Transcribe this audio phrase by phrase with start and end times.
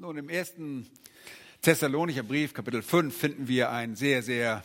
[0.00, 0.88] Nun, im ersten
[1.60, 4.62] Thessalonicher Brief, Kapitel 5, finden wir einen sehr, sehr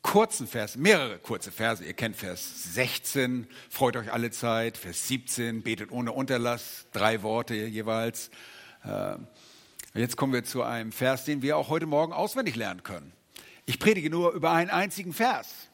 [0.00, 1.84] kurzen Vers, mehrere kurze Verse.
[1.84, 7.54] Ihr kennt Vers 16, freut euch alle Zeit, Vers 17, betet ohne Unterlass, drei Worte
[7.54, 8.30] jeweils.
[8.82, 9.16] Äh,
[9.92, 13.12] jetzt kommen wir zu einem Vers, den wir auch heute Morgen auswendig lernen können.
[13.66, 15.68] Ich predige nur über einen einzigen Vers.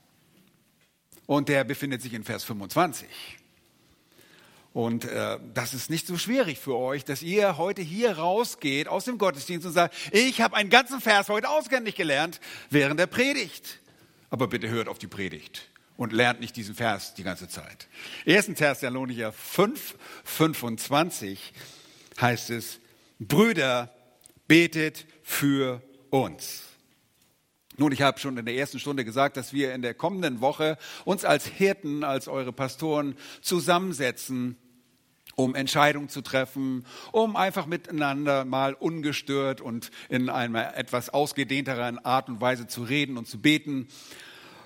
[1.27, 3.07] Und der befindet sich in Vers 25.
[4.73, 9.05] Und äh, das ist nicht so schwierig für euch, dass ihr heute hier rausgeht aus
[9.05, 13.81] dem Gottesdienst und sagt, ich habe einen ganzen Vers heute auswendig gelernt während der Predigt.
[14.31, 17.89] Aber bitte hört auf die Predigt und lernt nicht diesen Vers die ganze Zeit.
[18.27, 18.47] 1.
[18.55, 21.53] Thessalonicher 5, 25
[22.21, 22.79] heißt es,
[23.19, 23.93] Brüder,
[24.47, 26.70] betet für uns.
[27.81, 30.77] Nun, ich habe schon in der ersten Stunde gesagt, dass wir in der kommenden Woche
[31.07, 34.59] uns als Hirten, als eure Pastoren zusammensetzen,
[35.35, 42.29] um Entscheidungen zu treffen, um einfach miteinander mal ungestört und in einer etwas ausgedehnteren Art
[42.29, 43.89] und Weise zu reden und zu beten.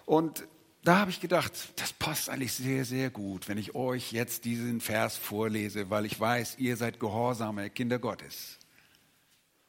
[0.07, 0.45] Und
[0.83, 4.81] da habe ich gedacht, das passt eigentlich sehr, sehr gut, wenn ich euch jetzt diesen
[4.81, 8.59] Vers vorlese, weil ich weiß, ihr seid gehorsame Kinder Gottes.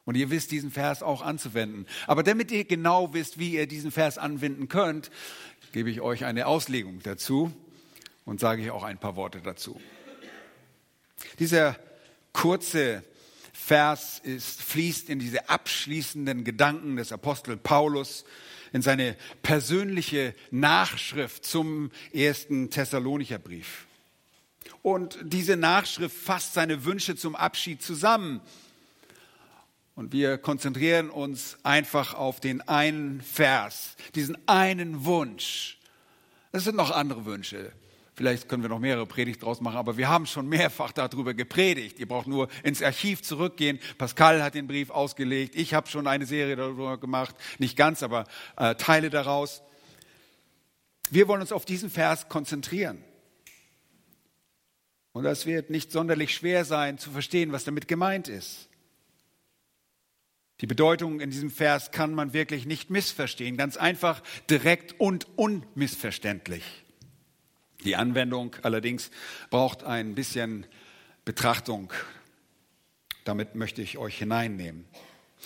[0.06, 1.88] Und ihr wisst diesen Vers auch anzuwenden.
[2.06, 5.10] Aber damit ihr genau wisst, wie ihr diesen Vers anwenden könnt,
[5.74, 7.52] gebe ich euch eine Auslegung dazu
[8.24, 9.82] und sage ich auch ein paar Worte dazu.
[11.40, 11.76] Dieser
[12.34, 13.04] kurze
[13.52, 18.26] Vers ist, fließt in diese abschließenden Gedanken des Apostel Paulus,
[18.74, 23.88] in seine persönliche Nachschrift zum ersten Thessalonicher Brief.
[24.82, 28.42] Und diese Nachschrift fasst seine Wünsche zum Abschied zusammen
[29.96, 35.80] und wir konzentrieren uns einfach auf den einen Vers, diesen einen Wunsch.
[36.52, 37.72] Es sind noch andere Wünsche.
[38.14, 42.00] Vielleicht können wir noch mehrere Predigt draus machen, aber wir haben schon mehrfach darüber gepredigt.
[42.00, 43.80] Ihr braucht nur ins Archiv zurückgehen.
[43.98, 45.56] Pascal hat den Brief ausgelegt.
[45.56, 47.36] Ich habe schon eine Serie darüber gemacht.
[47.58, 49.64] Nicht ganz, aber äh, Teile daraus.
[51.10, 53.04] Wir wollen uns auf diesen Vers konzentrieren.
[55.12, 58.70] Und das wird nicht sonderlich schwer sein zu verstehen, was damit gemeint ist.
[60.62, 66.64] Die Bedeutung in diesem Vers kann man wirklich nicht missverstehen, ganz einfach, direkt und unmissverständlich.
[67.84, 69.12] Die Anwendung allerdings
[69.50, 70.66] braucht ein bisschen
[71.26, 71.92] Betrachtung.
[73.26, 74.86] Damit möchte ich euch hineinnehmen.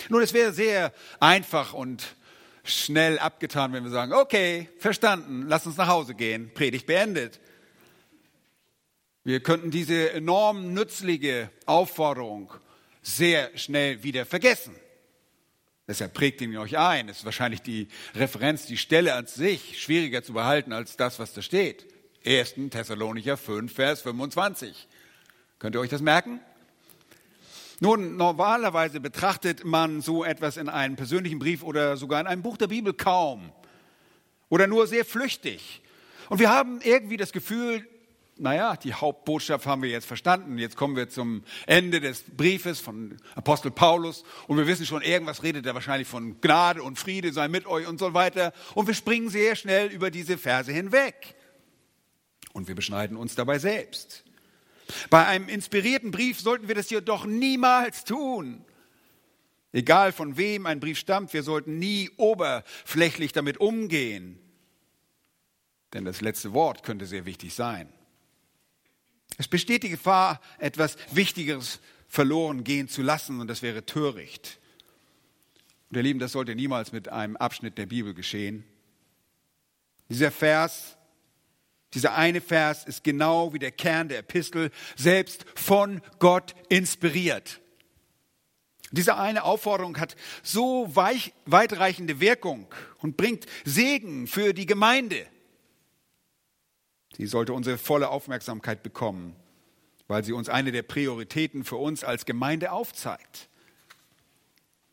[0.08, 2.14] Nun, es wäre sehr einfach und
[2.62, 7.40] schnell abgetan, wenn wir sagen, okay, verstanden, lass uns nach Hause gehen, Predigt beendet.
[9.24, 12.52] Wir könnten diese enorm nützliche Aufforderung
[13.02, 14.74] sehr schnell wieder vergessen.
[15.90, 17.08] Deshalb prägt ihn euch ein.
[17.08, 21.32] Es ist wahrscheinlich die Referenz, die Stelle an sich schwieriger zu behalten als das, was
[21.32, 21.84] da steht.
[22.24, 22.54] 1.
[22.70, 24.86] Thessalonicher 5, Vers 25.
[25.58, 26.38] Könnt ihr euch das merken?
[27.80, 32.56] Nun, normalerweise betrachtet man so etwas in einem persönlichen Brief oder sogar in einem Buch
[32.56, 33.50] der Bibel kaum
[34.48, 35.82] oder nur sehr flüchtig.
[36.28, 37.84] Und wir haben irgendwie das Gefühl,
[38.40, 40.56] naja, die Hauptbotschaft haben wir jetzt verstanden.
[40.58, 45.42] Jetzt kommen wir zum Ende des Briefes von Apostel Paulus und wir wissen schon, irgendwas
[45.42, 48.52] redet er wahrscheinlich von Gnade und Friede sei mit euch und so weiter.
[48.74, 51.34] Und wir springen sehr schnell über diese Verse hinweg.
[52.52, 54.24] Und wir beschneiden uns dabei selbst.
[55.10, 58.64] Bei einem inspirierten Brief sollten wir das jedoch niemals tun.
[59.72, 64.38] Egal von wem ein Brief stammt, wir sollten nie oberflächlich damit umgehen.
[65.92, 67.92] Denn das letzte Wort könnte sehr wichtig sein.
[69.38, 74.58] Es besteht die Gefahr, etwas Wichtigeres verloren gehen zu lassen und das wäre töricht.
[75.90, 78.64] Und ihr Lieben, das sollte niemals mit einem Abschnitt der Bibel geschehen.
[80.08, 80.96] Dieser Vers,
[81.94, 87.60] dieser eine Vers ist genau wie der Kern der Epistel, selbst von Gott inspiriert.
[88.92, 92.66] Diese eine Aufforderung hat so weich, weitreichende Wirkung
[92.98, 95.26] und bringt Segen für die Gemeinde.
[97.20, 99.36] Sie sollte unsere volle Aufmerksamkeit bekommen,
[100.08, 103.50] weil sie uns eine der Prioritäten für uns als Gemeinde aufzeigt.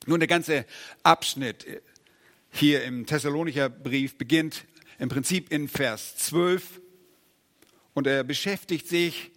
[0.08, 0.66] Nun, der ganze
[1.04, 1.66] Abschnitt
[2.50, 4.66] hier im Thessalonicher Brief beginnt
[5.00, 6.82] im Prinzip in Vers 12
[7.94, 9.32] und er beschäftigt sich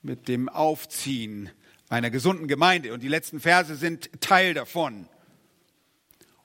[0.00, 1.50] mit dem Aufziehen
[1.90, 2.94] einer gesunden Gemeinde.
[2.94, 5.06] Und die letzten Verse sind Teil davon.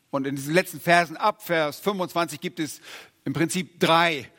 [0.10, 2.82] Und in diesen letzten Versen ab Vers 25 gibt es
[3.24, 4.30] im Prinzip drei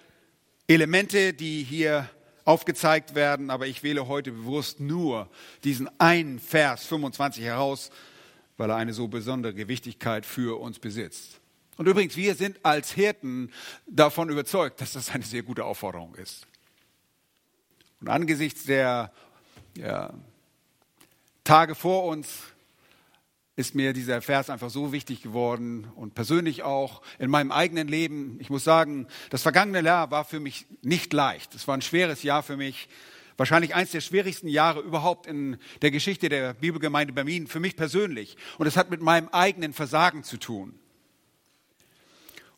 [0.75, 2.09] Elemente, die hier
[2.45, 5.29] aufgezeigt werden, aber ich wähle heute bewusst nur
[5.65, 7.91] diesen einen Vers 25 heraus,
[8.57, 11.41] weil er eine so besondere Gewichtigkeit für uns besitzt.
[11.77, 13.51] Und übrigens, wir sind als Hirten
[13.87, 16.47] davon überzeugt, dass das eine sehr gute Aufforderung ist.
[18.01, 19.13] Und angesichts der
[19.77, 20.13] ja,
[21.45, 22.51] Tage vor uns
[23.54, 28.38] ist mir dieser Vers einfach so wichtig geworden und persönlich auch in meinem eigenen Leben.
[28.40, 31.54] Ich muss sagen, das vergangene Jahr war für mich nicht leicht.
[31.54, 32.88] Es war ein schweres Jahr für mich.
[33.37, 38.37] Wahrscheinlich eines der schwierigsten Jahre überhaupt in der Geschichte der Bibelgemeinde Berlin, für mich persönlich.
[38.58, 40.78] Und es hat mit meinem eigenen Versagen zu tun.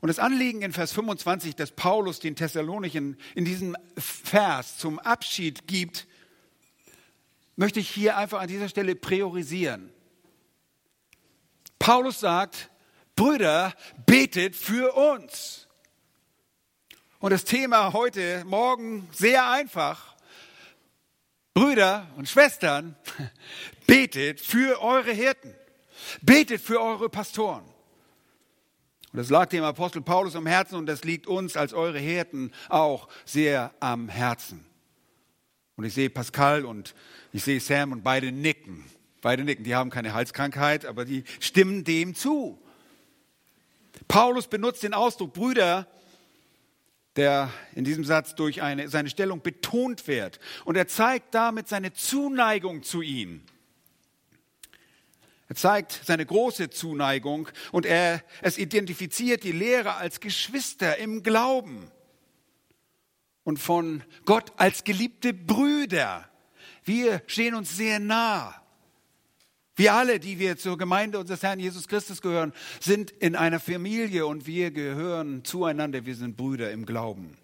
[0.01, 5.67] Und das Anliegen in Vers 25, das Paulus den Thessalonichen in diesem Vers zum Abschied
[5.67, 6.07] gibt,
[7.57, 9.91] möchte ich hier einfach an dieser Stelle priorisieren.
[11.85, 12.71] Paulus sagt,
[13.15, 13.75] Brüder,
[14.07, 15.69] betet für uns.
[17.19, 20.17] Und das Thema heute, morgen, sehr einfach.
[21.53, 22.97] Brüder und Schwestern,
[23.87, 25.55] betet für eure Hirten.
[26.23, 27.65] Betet für eure Pastoren.
[29.13, 32.51] Und das lag dem Apostel Paulus am Herzen und das liegt uns als eure Hirten
[32.71, 34.65] auch sehr am Herzen.
[35.77, 36.95] Und ich sehe Pascal und
[37.35, 38.87] ich sehe Sam und beide nicken.
[39.25, 42.61] Beide nicken, die haben keine Halskrankheit, aber die stimmen dem zu.
[44.07, 45.89] Paulus benutzt den Ausdruck Brüder,
[47.17, 50.41] der in diesem Satz durch eine, seine Stellung betont wird.
[50.67, 53.47] Und er zeigt damit seine Zuneigung zu ihnen.
[55.49, 61.91] Er zeigt seine große Zuneigung und er, es identifiziert die Lehrer als Geschwister im Glauben
[63.43, 66.29] und von Gott als geliebte Brüder.
[66.85, 68.61] Wir stehen uns sehr nah.
[69.77, 74.27] Wir alle, die wir zur Gemeinde unseres Herrn Jesus Christus gehören, sind in einer Familie
[74.27, 76.07] und wir gehören zueinander.
[76.07, 77.37] Wir sind Brüder im Glauben.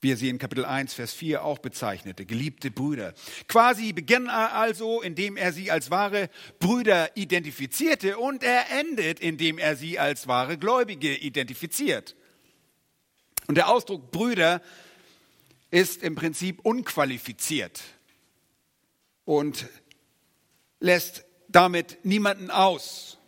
[0.00, 3.14] Wie er sie in Kapitel 1, Vers 4 auch bezeichnete, geliebte Brüder.
[3.48, 9.58] Quasi begann er also, indem er sie als wahre Brüder identifizierte und er endet, indem
[9.58, 12.16] er sie als wahre Gläubige identifiziert.
[13.46, 14.60] Und der Ausdruck Brüder
[15.70, 17.82] ist im Prinzip unqualifiziert.
[19.24, 19.66] Und
[20.80, 23.18] lässt damit niemanden aus.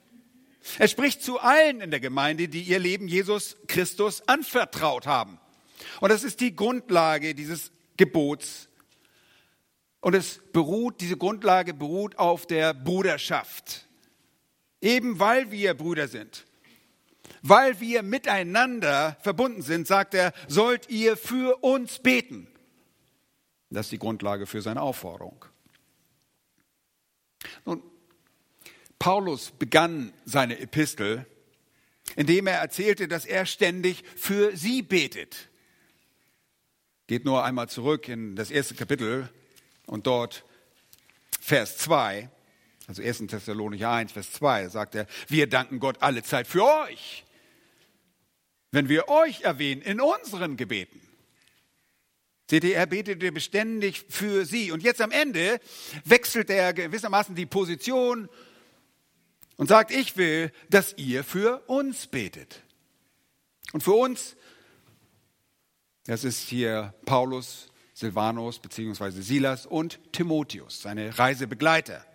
[0.79, 5.41] Er spricht zu allen in der Gemeinde, die ihr Leben Jesus Christus anvertraut haben.
[6.01, 8.69] Und das ist die Grundlage dieses Gebots.
[10.01, 13.87] Und es beruht, diese Grundlage beruht auf der Bruderschaft.
[14.81, 16.47] Eben weil wir Brüder sind,
[17.43, 22.47] weil wir miteinander verbunden sind, sagt er, sollt ihr für uns beten.
[23.71, 25.45] Das ist die Grundlage für seine Aufforderung.
[27.65, 27.83] Nun,
[28.99, 31.27] Paulus begann seine Epistel,
[32.17, 35.49] indem er erzählte, dass er ständig für sie betet.
[37.07, 39.29] Geht nur einmal zurück in das erste Kapitel
[39.87, 40.45] und dort
[41.41, 42.29] Vers 2,
[42.87, 43.19] also 1.
[43.29, 47.25] Thessalonicher 1, Vers 2, sagt er, wir danken Gott alle Zeit für euch,
[48.71, 51.01] wenn wir euch erwähnen in unseren Gebeten.
[52.51, 54.73] Seht ihr, er betete beständig für sie.
[54.73, 55.61] Und jetzt am Ende
[56.05, 58.29] wechselt er gewissermaßen die Position
[59.59, 62.63] und sagt, ich will, dass ihr für uns betet.
[63.73, 64.37] Und für uns,
[66.07, 72.07] das ist hier Paulus, Silvanus beziehungsweise Silas und Timotheus, seine Reisebegleiter.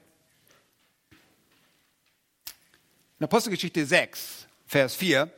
[3.19, 5.29] In Apostelgeschichte 6, Vers 4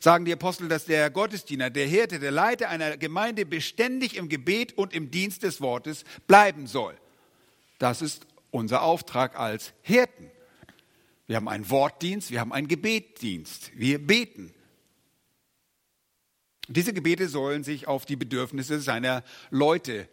[0.00, 4.76] sagen die Apostel, dass der Gottesdiener, der Hirte, der Leiter einer Gemeinde beständig im Gebet
[4.76, 6.96] und im Dienst des Wortes bleiben soll.
[7.78, 10.30] Das ist unser Auftrag als Hirten.
[11.32, 13.70] Wir haben einen Wortdienst, wir haben einen Gebetdienst.
[13.74, 14.52] Wir beten.
[16.68, 20.10] Diese Gebete sollen sich auf die Bedürfnisse seiner Leute,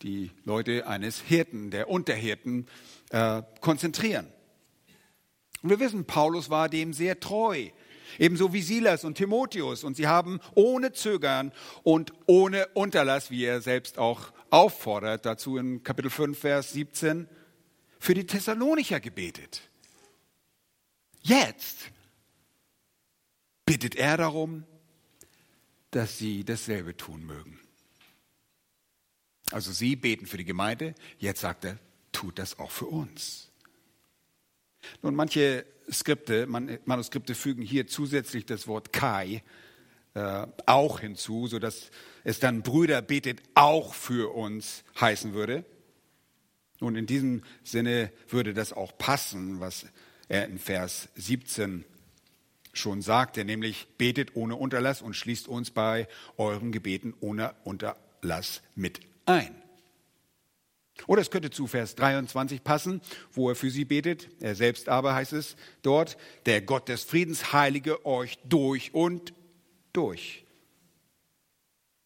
[0.00, 2.66] die Leute eines Hirten, der Unterhirten,
[3.10, 4.26] äh, konzentrieren.
[5.60, 7.68] Und wir wissen, Paulus war dem sehr treu
[8.18, 9.84] ebenso wie Silas und Timotheus.
[9.84, 11.52] Und sie haben ohne Zögern
[11.82, 17.28] und ohne Unterlass, wie er selbst auch auffordert, dazu in Kapitel 5, Vers 17,
[17.98, 19.68] für die Thessalonicher gebetet.
[21.24, 21.90] Jetzt
[23.64, 24.64] bittet er darum,
[25.90, 27.58] dass sie dasselbe tun mögen.
[29.50, 31.78] Also sie beten für die Gemeinde, jetzt sagt er,
[32.12, 33.50] tut das auch für uns.
[35.02, 39.42] Nun, manche Skripte, Manuskripte fügen hier zusätzlich das Wort Kai
[40.12, 41.90] äh, auch hinzu, sodass
[42.22, 45.64] es dann Brüder betet auch für uns heißen würde.
[46.80, 49.86] Und in diesem Sinne würde das auch passen, was
[50.28, 51.84] er in Vers 17
[52.72, 59.00] schon sagte, nämlich betet ohne Unterlass und schließt uns bei euren Gebeten ohne Unterlass mit
[59.26, 59.54] ein.
[61.06, 63.00] Oder es könnte zu Vers 23 passen,
[63.32, 64.28] wo er für sie betet.
[64.40, 66.16] Er selbst aber heißt es dort,
[66.46, 69.34] der Gott des Friedens heilige euch durch und
[69.92, 70.44] durch.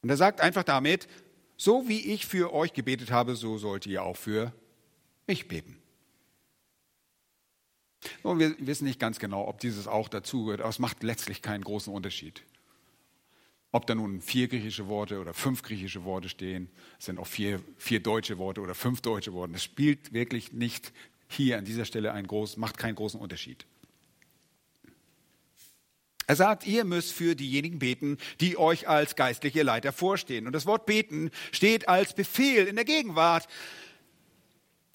[0.02, 1.06] Und er sagt einfach damit,
[1.56, 4.52] so wie ich für euch gebetet habe, so sollt ihr auch für
[5.26, 5.76] mich beten.
[8.22, 11.42] Und wir wissen nicht ganz genau, ob dieses auch dazu gehört, aber es macht letztlich
[11.42, 12.42] keinen großen Unterschied.
[13.70, 17.60] Ob da nun vier griechische Worte oder fünf griechische Worte stehen, es sind auch vier,
[17.76, 19.52] vier deutsche Worte oder fünf deutsche Worte.
[19.52, 20.92] Das spielt wirklich nicht
[21.28, 23.66] hier an dieser Stelle einen großen, macht keinen großen Unterschied.
[26.26, 30.46] Er sagt, ihr müsst für diejenigen beten, die euch als geistliche Leiter vorstehen.
[30.46, 33.48] Und das Wort beten steht als Befehl in der Gegenwart.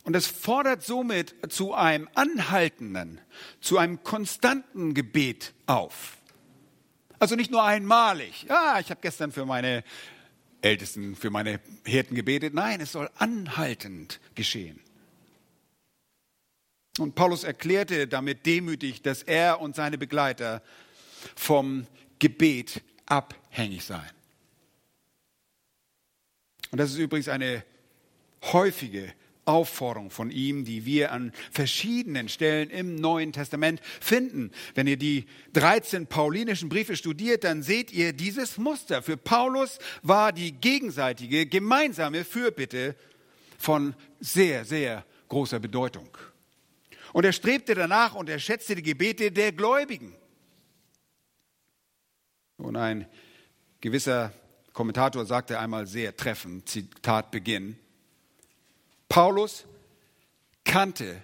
[0.03, 3.21] Und es fordert somit zu einem anhaltenden,
[3.61, 6.17] zu einem konstanten Gebet auf.
[7.19, 8.45] Also nicht nur einmalig.
[8.49, 9.83] Ja, ich habe gestern für meine
[10.61, 12.53] Ältesten, für meine Hirten gebetet.
[12.53, 14.81] Nein, es soll anhaltend geschehen.
[16.99, 20.61] Und Paulus erklärte damit demütig, dass er und seine Begleiter
[21.35, 21.87] vom
[22.19, 24.09] Gebet abhängig sein.
[26.71, 27.63] Und das ist übrigens eine
[28.51, 29.13] häufige
[29.45, 34.51] Aufforderung von ihm, die wir an verschiedenen Stellen im Neuen Testament finden.
[34.75, 39.01] Wenn ihr die 13 paulinischen Briefe studiert, dann seht ihr dieses Muster.
[39.01, 42.95] Für Paulus war die gegenseitige gemeinsame Fürbitte
[43.57, 46.09] von sehr, sehr großer Bedeutung.
[47.11, 50.15] Und er strebte danach und er schätzte die Gebete der Gläubigen.
[52.57, 53.07] Und ein
[53.81, 54.33] gewisser
[54.73, 57.77] Kommentator sagte einmal sehr treffend, Zitat Beginn,
[59.09, 59.65] Paulus
[60.63, 61.23] kannte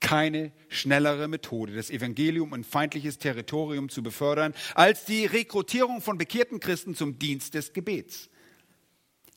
[0.00, 6.58] keine schnellere Methode, das Evangelium in feindliches Territorium zu befördern, als die Rekrutierung von bekehrten
[6.58, 8.30] Christen zum Dienst des Gebets.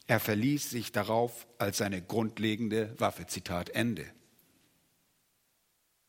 [0.07, 3.25] Er verließ sich darauf als seine grundlegende Waffe.
[3.27, 4.05] Zitat Ende.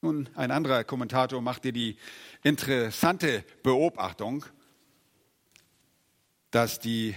[0.00, 1.96] Nun, ein anderer Kommentator machte die
[2.42, 4.44] interessante Beobachtung,
[6.50, 7.14] dass die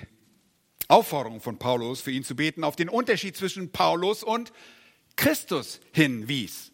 [0.87, 4.53] Aufforderung von Paulus, für ihn zu beten, auf den Unterschied zwischen Paulus und
[5.15, 6.71] Christus hinwies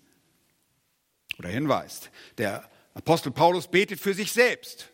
[1.39, 2.11] oder hinweist.
[2.37, 4.89] Der Apostel Paulus betet für sich selbst,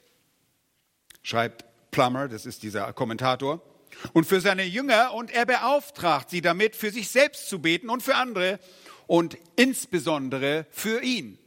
[1.22, 3.62] schreibt Plummer, das ist dieser Kommentator,
[4.14, 8.04] und für seine Jünger und er beauftragt sie damit, für sich selbst zu beten und
[8.04, 8.60] für andere
[9.08, 11.38] und insbesondere für ihn.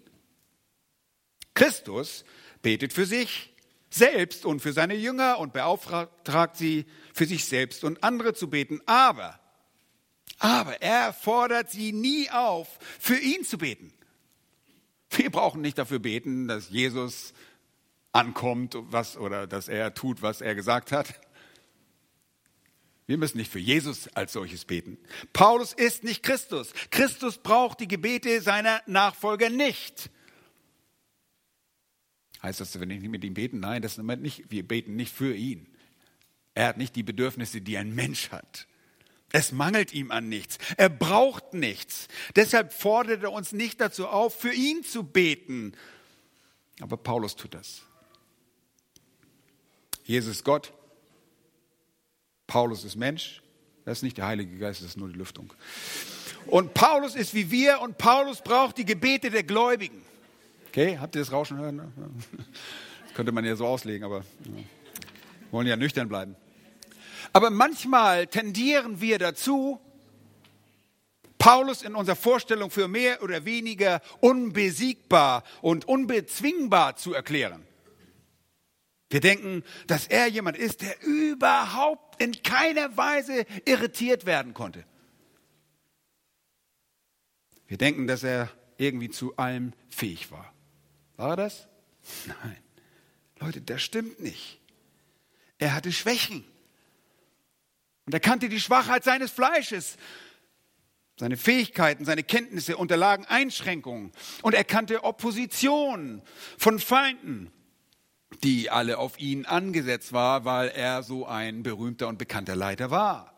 [1.55, 2.25] Christus
[2.61, 3.55] betet für sich
[3.91, 8.81] selbst und für seine Jünger und beauftragt sie, für sich selbst und andere zu beten.
[8.87, 9.38] Aber,
[10.38, 13.92] aber er fordert sie nie auf, für ihn zu beten.
[15.11, 17.35] Wir brauchen nicht dafür beten, dass Jesus
[18.12, 21.14] ankommt was, oder dass er tut, was er gesagt hat.
[23.07, 24.97] Wir müssen nicht für Jesus als solches beten.
[25.33, 26.73] Paulus ist nicht Christus.
[26.90, 30.09] Christus braucht die Gebete seiner Nachfolger nicht.
[32.42, 33.61] Heißt das, wenn ich nicht mit ihm beten?
[33.61, 35.69] Nein, das ist nicht, wir beten nicht für ihn.
[36.55, 38.67] Er hat nicht die Bedürfnisse, die ein Mensch hat.
[39.33, 40.59] Es mangelt ihm an nichts.
[40.77, 42.09] Er braucht nichts.
[42.37, 45.73] Deshalb fordert er uns nicht dazu auf, für ihn zu beten.
[46.81, 47.83] Aber Paulus tut das.
[50.05, 50.73] Jesus ist Gott.
[52.47, 53.43] Paulus ist Mensch.
[53.87, 55.53] Das ist nicht der Heilige Geist, das ist nur die Lüftung.
[56.47, 60.03] Und Paulus ist wie wir und Paulus braucht die Gebete der Gläubigen.
[60.69, 61.93] Okay, habt ihr das Rauschen hören?
[63.05, 64.63] Das könnte man ja so auslegen, aber ja.
[65.53, 66.35] Wollen ja nüchtern bleiben.
[67.33, 69.81] Aber manchmal tendieren wir dazu,
[71.39, 77.67] Paulus in unserer Vorstellung für mehr oder weniger unbesiegbar und unbezwingbar zu erklären.
[79.11, 84.85] Wir denken, dass er jemand ist, der überhaupt in keiner Weise irritiert werden konnte.
[87.67, 90.55] Wir denken, dass er irgendwie zu allem fähig war.
[91.17, 91.69] War das?
[92.27, 92.57] Nein.
[93.41, 94.62] Leute, das stimmt nicht.
[95.62, 96.45] Er hatte Schwächen.
[98.04, 99.97] Und er kannte die Schwachheit seines Fleisches.
[101.21, 104.11] Seine Fähigkeiten, seine Kenntnisse unterlagen Einschränkungen.
[104.42, 106.21] Und er kannte Opposition
[106.59, 107.52] von Feinden,
[108.42, 113.33] die alle auf ihn angesetzt war, weil er so ein berühmter und bekannter Leiter war.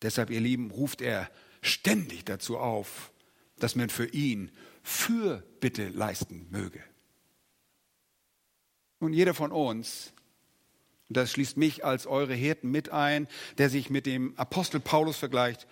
[0.00, 3.12] Deshalb, ihr Lieben, ruft er ständig dazu auf,
[3.58, 4.50] dass man für ihn
[4.82, 6.82] Fürbitte leisten möge.
[9.00, 10.14] Nun, jeder von uns,
[11.12, 13.28] und das schließt mich als eure Hirten mit ein,
[13.58, 15.66] der sich mit dem Apostel Paulus vergleicht,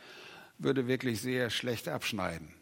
[0.59, 2.53] würde wirklich sehr schlecht abschneiden.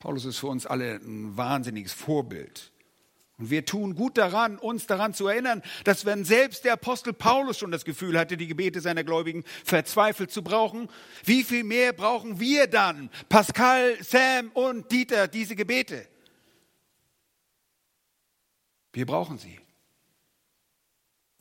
[0.00, 2.72] Paulus ist für uns alle ein wahnsinniges Vorbild.
[3.36, 7.58] Und wir tun gut daran, uns daran zu erinnern, dass wenn selbst der Apostel Paulus
[7.58, 10.88] schon das Gefühl hatte, die Gebete seiner Gläubigen verzweifelt zu brauchen,
[11.24, 16.08] wie viel mehr brauchen wir dann, Pascal, Sam und Dieter, diese Gebete?
[18.92, 19.60] Wir brauchen sie.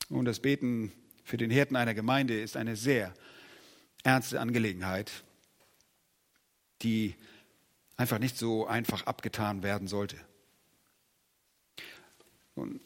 [0.09, 0.91] Und das Beten
[1.23, 3.13] für den Hirten einer Gemeinde ist eine sehr
[4.03, 5.11] ernste Angelegenheit,
[6.81, 7.15] die
[7.97, 10.17] einfach nicht so einfach abgetan werden sollte.
[12.55, 12.79] Und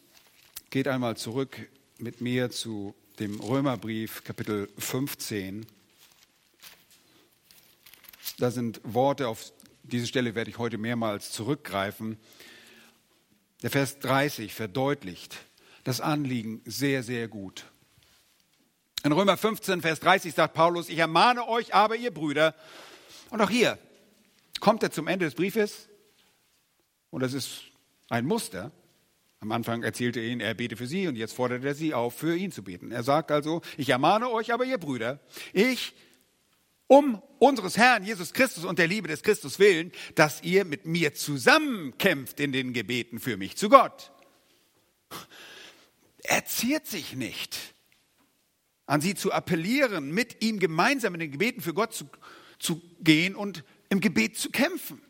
[0.71, 5.67] geht einmal zurück mit mir zu dem Römerbrief Kapitel 15.
[8.39, 9.51] Da sind Worte, auf
[9.83, 12.17] diese Stelle werde ich heute mehrmals zurückgreifen.
[13.61, 15.37] Der Vers 30 verdeutlicht
[15.83, 17.65] das Anliegen sehr, sehr gut.
[19.03, 22.55] In Römer 15, Vers 30 sagt Paulus, ich ermahne euch aber, ihr Brüder,
[23.29, 23.79] und auch hier
[24.59, 25.89] kommt er zum Ende des Briefes,
[27.09, 27.63] und das ist
[28.09, 28.71] ein Muster.
[29.39, 32.15] Am Anfang erzählte er ihnen, er bete für sie, und jetzt fordert er sie auf,
[32.15, 32.91] für ihn zu beten.
[32.91, 35.19] Er sagt also, ich ermahne euch aber, ihr Brüder,
[35.51, 35.93] ich
[36.85, 41.13] um unseres Herrn Jesus Christus und der Liebe des Christus willen, dass ihr mit mir
[41.13, 44.11] zusammenkämpft in den Gebeten für mich zu Gott.
[46.23, 47.57] Er ziert sich nicht
[48.91, 52.09] an sie zu appellieren, mit ihm gemeinsam in den Gebeten für Gott zu,
[52.59, 55.01] zu gehen und im Gebet zu kämpfen.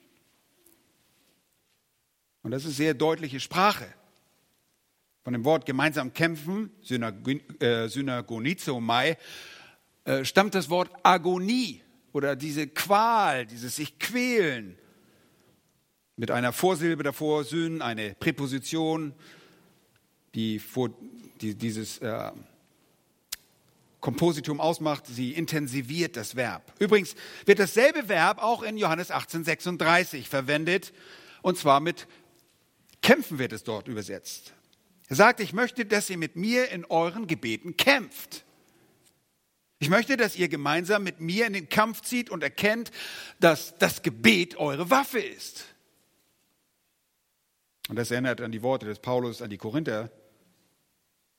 [2.43, 3.91] Und das ist sehr deutliche Sprache.
[5.23, 6.69] Von dem Wort gemeinsam kämpfen,
[7.59, 9.17] äh, Synagonizomai,
[10.05, 14.77] äh, stammt das Wort Agonie oder diese Qual, dieses sich quälen.
[16.17, 19.15] Mit einer Vorsilbe davor, Syn, eine Präposition,
[20.35, 20.89] die, vor,
[21.41, 22.31] die dieses äh,
[23.99, 26.73] Kompositum ausmacht, sie intensiviert das Verb.
[26.79, 30.93] Übrigens wird dasselbe Verb auch in Johannes 18,36 verwendet,
[31.41, 32.07] und zwar mit
[33.01, 34.53] kämpfen wird es dort übersetzt.
[35.07, 38.45] Er sagt, ich möchte, dass ihr mit mir in euren Gebeten kämpft.
[39.79, 42.91] Ich möchte, dass ihr gemeinsam mit mir in den Kampf zieht und erkennt,
[43.39, 45.65] dass das Gebet eure Waffe ist.
[47.89, 50.11] Und das erinnert an die Worte des Paulus an die Korinther,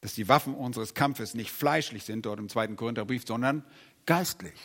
[0.03, 3.65] dass die Waffen unseres Kampfes nicht fleischlich sind, dort im zweiten Korintherbrief, sondern
[4.05, 4.59] geistlich.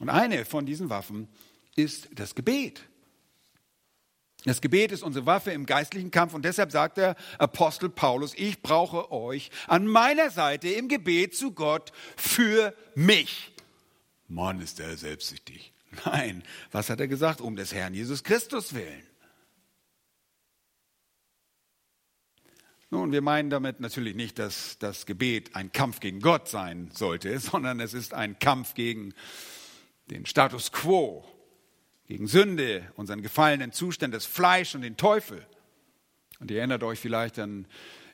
[0.00, 1.28] Und eine von diesen Waffen
[1.76, 2.80] ist das Gebet.
[4.44, 8.62] Das Gebet ist unsere Waffe im geistlichen Kampf und deshalb sagt der Apostel Paulus, ich
[8.62, 13.52] brauche euch an meiner Seite im Gebet zu Gott für mich.
[14.26, 15.72] Mann, ist er selbstsüchtig.
[16.06, 17.40] Nein, was hat er gesagt?
[17.40, 19.07] Um des Herrn Jesus Christus willen.
[22.90, 27.38] Nun, wir meinen damit natürlich nicht, dass das Gebet ein Kampf gegen Gott sein sollte,
[27.40, 29.12] sondern es ist ein Kampf gegen
[30.10, 31.24] den Status quo,
[32.06, 35.46] gegen Sünde, unseren gefallenen Zustand des Fleisch und den Teufel.
[36.40, 37.66] Und ihr erinnert euch vielleicht an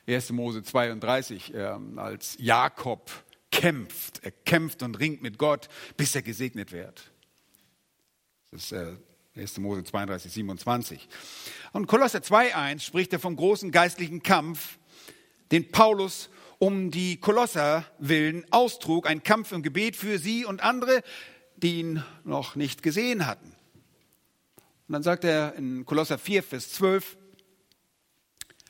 [0.07, 0.31] 1.
[0.31, 3.09] Mose 32, äh, als Jakob
[3.51, 4.19] kämpft.
[4.23, 7.11] Er kämpft und ringt mit Gott, bis er gesegnet wird.
[8.51, 8.97] Das ist äh,
[9.35, 9.57] 1.
[9.57, 11.07] Mose 32, 27.
[11.73, 14.77] Und Kolosser 2,1 spricht er vom großen geistlichen Kampf,
[15.51, 21.03] den Paulus um die Kolosser willen austrug, ein Kampf im Gebet für sie und andere,
[21.57, 23.53] die ihn noch nicht gesehen hatten.
[24.87, 27.17] Und dann sagt er in Kolosser 4, Vers 12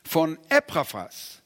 [0.03, 1.43] von Epaphras,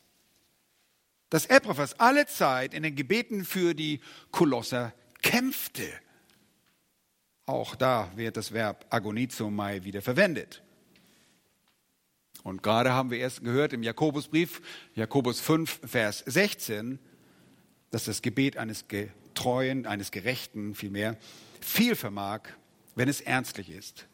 [1.30, 4.00] dass Epaphras alle Zeit in den Gebeten für die
[4.32, 5.92] Kolosser kämpfte.
[7.50, 10.62] Auch da wird das Verb agonizomai wieder verwendet.
[12.44, 14.62] Und gerade haben wir erst gehört im Jakobusbrief,
[14.94, 17.00] Jakobus 5, Vers 16,
[17.90, 21.18] dass das Gebet eines Getreuen, eines Gerechten vielmehr,
[21.60, 22.42] viel vermag,
[22.94, 24.06] wenn es ernstlich ist.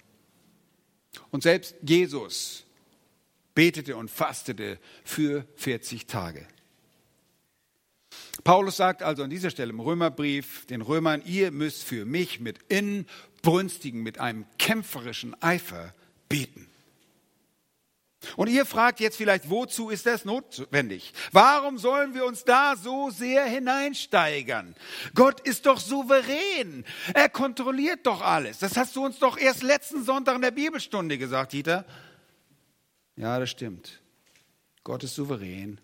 [1.29, 2.65] Und selbst Jesus
[3.53, 6.47] betete und fastete für 40 Tage.
[8.43, 12.59] Paulus sagt also an dieser Stelle im Römerbrief den Römern, ihr müsst für mich mit
[12.67, 15.93] inbrünstigen, mit einem kämpferischen Eifer
[16.29, 16.67] beten.
[18.35, 21.13] Und ihr fragt jetzt vielleicht, wozu ist das notwendig?
[21.31, 24.75] Warum sollen wir uns da so sehr hineinsteigern?
[25.13, 26.85] Gott ist doch souverän.
[27.13, 28.59] Er kontrolliert doch alles.
[28.59, 31.85] Das hast du uns doch erst letzten Sonntag in der Bibelstunde gesagt, Dieter.
[33.15, 34.01] Ja, das stimmt.
[34.83, 35.79] Gott ist souverän.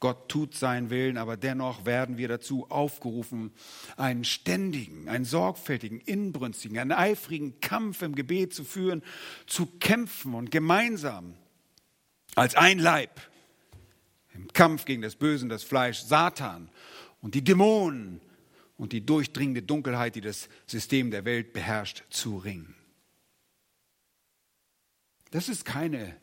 [0.00, 3.52] Gott tut seinen Willen, aber dennoch werden wir dazu aufgerufen,
[3.98, 9.02] einen ständigen, einen sorgfältigen, inbrünstigen, einen eifrigen Kampf im Gebet zu führen,
[9.46, 11.34] zu kämpfen und gemeinsam
[12.34, 13.20] als ein Leib
[14.32, 16.70] im Kampf gegen das Böse und das Fleisch, Satan
[17.20, 18.22] und die Dämonen
[18.78, 22.74] und die durchdringende Dunkelheit, die das System der Welt beherrscht, zu ringen.
[25.30, 26.16] Das ist keine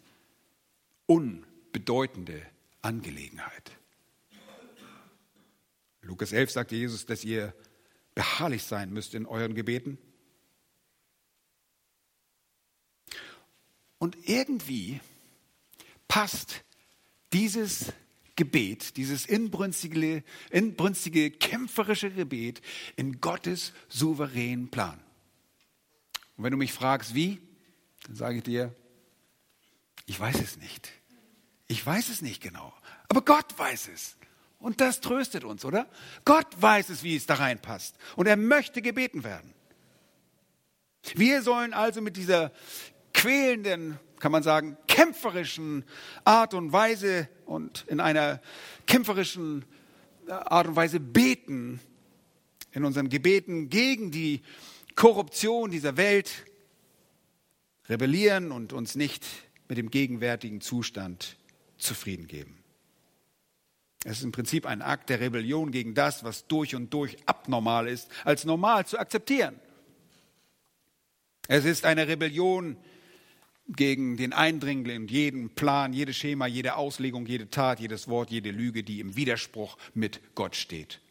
[1.05, 2.41] unbedeutende
[2.81, 3.71] Angelegenheit.
[6.01, 7.53] Lukas 11 sagte Jesus, dass ihr
[8.15, 9.97] beharrlich sein müsst in euren Gebeten.
[13.99, 15.01] Und irgendwie
[16.07, 16.63] passt
[17.33, 17.91] dieses
[18.35, 22.61] Gebet, dieses inbrünstige, inbrünstige, kämpferische Gebet
[22.95, 24.99] in Gottes souveränen Plan.
[26.37, 27.41] Und wenn du mich fragst, wie,
[28.05, 28.73] Dann sage ich dir,
[30.05, 30.91] ich weiß es nicht.
[31.67, 32.73] Ich weiß es nicht genau.
[33.09, 34.15] Aber Gott weiß es.
[34.59, 35.87] Und das tröstet uns, oder?
[36.25, 37.95] Gott weiß es, wie es da reinpasst.
[38.15, 39.53] Und er möchte gebeten werden.
[41.15, 42.51] Wir sollen also mit dieser
[43.13, 45.85] quälenden, kann man sagen, kämpferischen
[46.25, 48.41] Art und Weise und in einer
[48.87, 49.63] kämpferischen
[50.27, 51.79] Art und Weise beten,
[52.71, 54.41] in unseren Gebeten gegen die
[54.95, 56.45] Korruption dieser Welt,
[57.87, 59.25] rebellieren und uns nicht
[59.69, 61.37] mit dem gegenwärtigen Zustand
[61.77, 62.63] zufrieden geben.
[64.03, 67.87] Es ist im Prinzip ein Akt der Rebellion gegen das, was durch und durch abnormal
[67.87, 69.59] ist, als normal zu akzeptieren.
[71.47, 72.77] Es ist eine Rebellion
[73.67, 78.83] gegen den Eindringling jeden Plan, jedes Schema, jede Auslegung, jede Tat, jedes Wort, jede Lüge,
[78.83, 81.01] die im Widerspruch mit Gott steht.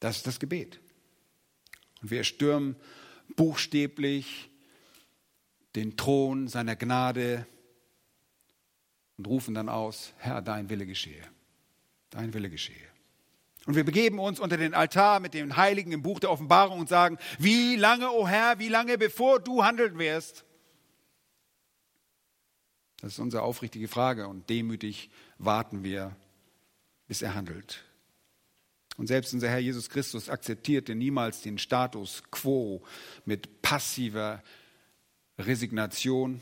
[0.00, 0.78] Das ist das Gebet.
[2.02, 2.76] Und wir stürmen
[3.36, 4.50] buchstäblich
[5.74, 7.46] den Thron seiner Gnade
[9.18, 11.22] und rufen dann aus, Herr, dein Wille geschehe.
[12.10, 12.76] Dein Wille geschehe.
[13.66, 16.88] Und wir begeben uns unter den Altar mit den Heiligen im Buch der Offenbarung und
[16.88, 20.46] sagen, wie lange, o oh Herr, wie lange bevor du handeln wirst?
[23.00, 26.16] Das ist unsere aufrichtige Frage und demütig warten wir,
[27.08, 27.84] bis er handelt.
[28.96, 32.82] Und selbst unser Herr Jesus Christus akzeptierte niemals den Status quo
[33.24, 34.42] mit passiver
[35.38, 36.40] Resignation.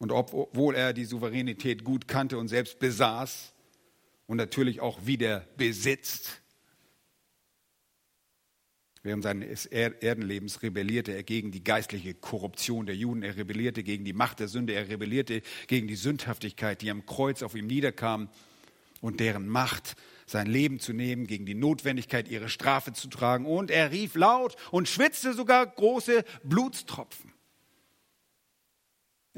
[0.00, 3.52] Und obwohl er die Souveränität gut kannte und selbst besaß
[4.26, 6.40] und natürlich auch wieder besitzt,
[9.02, 14.12] Während seines Erdenlebens rebellierte er gegen die geistliche Korruption der Juden, er rebellierte gegen die
[14.12, 18.28] Macht der Sünde, er rebellierte gegen die Sündhaftigkeit, die am Kreuz auf ihm niederkam
[19.00, 23.46] und deren Macht sein Leben zu nehmen, gegen die Notwendigkeit, ihre Strafe zu tragen.
[23.46, 27.32] Und er rief laut und schwitzte sogar große Blutstropfen.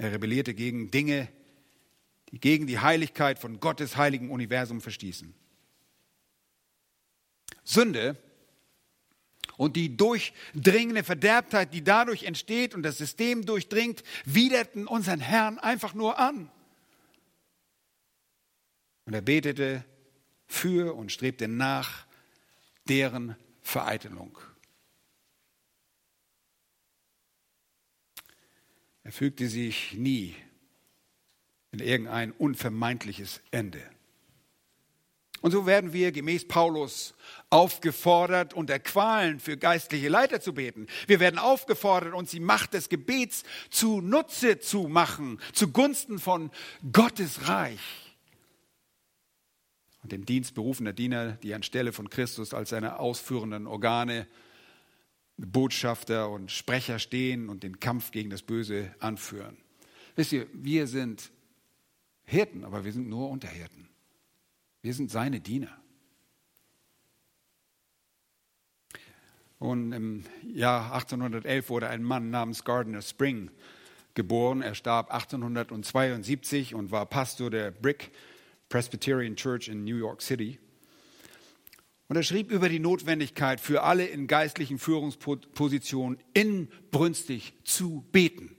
[0.02, 1.28] Er rebellierte gegen Dinge,
[2.32, 5.32] die gegen die Heiligkeit von Gottes heiligen Universum verstießen.
[7.62, 8.16] Sünde
[9.56, 15.94] und die durchdringende Verderbtheit, die dadurch entsteht und das System durchdringt, widerten unseren Herrn einfach
[15.94, 16.50] nur an.
[19.04, 19.84] Und er betete
[20.48, 22.06] für und strebte nach
[22.88, 24.36] deren Vereitelung.
[29.04, 30.34] Er fügte sich nie
[31.72, 33.82] in irgendein unvermeidliches Ende.
[35.40, 37.14] Und so werden wir gemäß Paulus
[37.50, 40.86] aufgefordert, unter Qualen für geistliche Leiter zu beten.
[41.08, 46.52] Wir werden aufgefordert, uns die Macht des Gebets zu Nutze zu machen, zugunsten von
[46.92, 47.80] Gottes Reich
[50.02, 54.26] und dem Dienst berufener Diener, die anstelle von Christus als seine ausführenden Organe,
[55.36, 59.56] Botschafter und Sprecher stehen und den Kampf gegen das Böse anführen.
[60.14, 61.30] Wisst ihr, wir sind
[62.24, 63.88] Hirten, aber wir sind nur Unterhirten.
[64.82, 65.76] Wir sind seine Diener.
[69.58, 73.50] Und im Jahr 1811 wurde ein Mann namens Gardner Spring
[74.14, 74.60] geboren.
[74.60, 78.10] Er starb 1872 und war Pastor der Brick
[78.68, 80.58] Presbyterian Church in New York City.
[82.12, 88.54] Und er schrieb über die Notwendigkeit für alle in geistlichen Führungspositionen inbrünstig zu beten.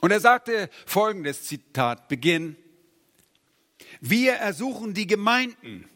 [0.00, 2.56] Und er sagte folgendes Zitat, Beginn.
[4.00, 5.90] Wir ersuchen die Gemeinden,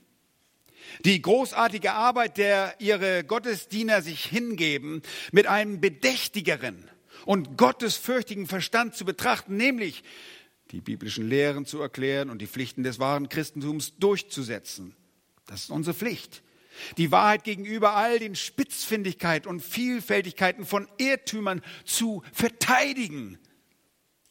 [1.06, 5.00] die großartige Arbeit, der ihre Gottesdiener sich hingeben,
[5.32, 6.86] mit einem bedächtigeren
[7.24, 10.04] und gottesfürchtigen Verstand zu betrachten, nämlich
[10.70, 14.94] die biblischen Lehren zu erklären und die Pflichten des wahren Christentums durchzusetzen.
[15.52, 16.42] Das ist unsere Pflicht.
[16.96, 23.38] Die Wahrheit gegenüber all den Spitzfindigkeiten und Vielfältigkeiten von Irrtümern zu verteidigen.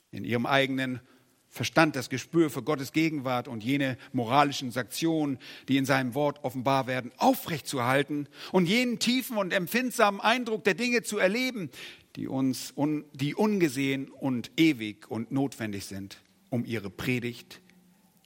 [0.10, 1.00] In ihrem eigenen
[1.48, 6.88] Verstand das Gespür für Gottes Gegenwart und jene moralischen Sanktionen, die in seinem Wort offenbar
[6.88, 11.70] werden, aufrechtzuerhalten und jenen tiefen und empfindsamen Eindruck der Dinge zu erleben,
[12.16, 12.74] die uns,
[13.14, 17.62] die ungesehen und ewig und notwendig sind um ihre Predigt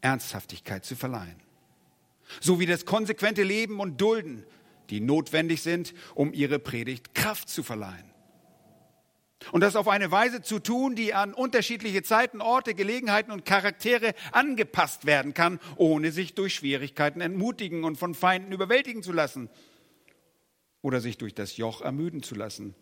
[0.01, 1.44] Ernsthaftigkeit zu verleihen.
[2.41, 4.45] So wie das konsequente Leben und Dulden,
[4.89, 8.11] die notwendig sind, um ihre Predigt Kraft zu verleihen.
[9.51, 14.15] Und das auf eine Weise zu tun, die an unterschiedliche Zeiten, Orte, Gelegenheiten und Charaktere
[14.31, 19.49] angepasst werden kann, ohne sich durch Schwierigkeiten entmutigen und von Feinden überwältigen zu lassen
[20.81, 22.73] oder sich durch das Joch ermüden zu lassen,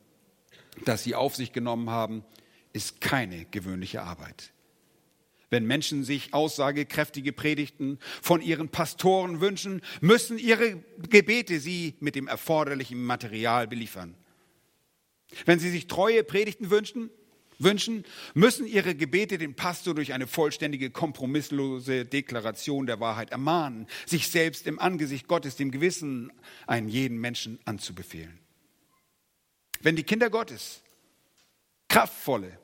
[0.86, 2.23] das sie auf sich genommen haben,
[2.71, 4.53] ist keine gewöhnliche Arbeit
[5.53, 12.27] wenn Menschen sich aussagekräftige Predigten von ihren Pastoren wünschen, müssen ihre Gebete sie mit dem
[12.27, 14.15] erforderlichen Material beliefern.
[15.45, 17.09] Wenn Sie sich treue Predigten wünschen,
[17.59, 24.29] wünschen, müssen Ihre Gebete den Pastor durch eine vollständige, kompromisslose Deklaration der Wahrheit ermahnen, sich
[24.29, 26.31] selbst im Angesicht Gottes, dem Gewissen,
[26.67, 28.39] einen jeden Menschen anzubefehlen.
[29.81, 30.81] Wenn die Kinder Gottes
[31.89, 32.59] kraftvolle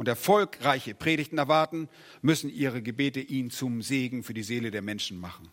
[0.00, 1.86] und erfolgreiche Predigten erwarten,
[2.22, 5.50] müssen ihre Gebete ihn zum Segen für die Seele der Menschen machen.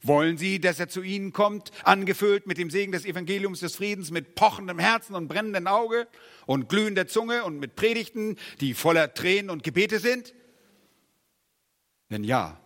[0.00, 4.10] Wollen Sie, dass er zu Ihnen kommt, angefüllt mit dem Segen des Evangeliums des Friedens,
[4.10, 6.08] mit pochendem Herzen und brennendem Auge
[6.46, 10.32] und glühender Zunge und mit Predigten, die voller Tränen und Gebete sind?
[12.08, 12.58] Wenn ja,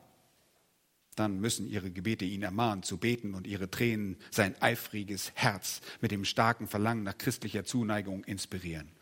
[1.16, 6.12] dann müssen Ihre Gebete ihn ermahnen zu beten und Ihre Tränen sein eifriges Herz mit
[6.12, 8.92] dem starken Verlangen nach christlicher Zuneigung inspirieren.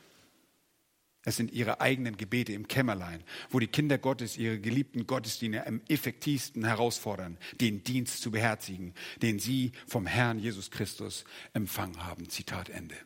[1.29, 5.83] Es sind ihre eigenen Gebete im Kämmerlein, wo die Kinder Gottes ihre geliebten Gottesdiener am
[5.87, 12.31] effektivsten herausfordern, den Dienst zu beherzigen, den sie vom Herrn Jesus Christus empfangen haben.
[12.31, 12.97] Zitat Ende.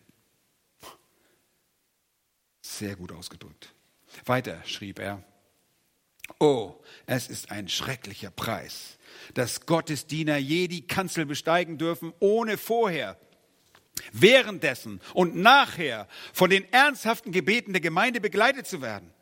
[2.60, 3.74] Sehr gut ausgedrückt.
[4.24, 5.24] Weiter schrieb er,
[6.38, 8.98] Oh, es ist ein schrecklicher Preis,
[9.34, 13.18] dass Gottesdiener je die Kanzel besteigen dürfen, ohne vorher
[14.12, 19.12] währenddessen und nachher von den ernsthaften Gebeten der Gemeinde begleitet zu werden.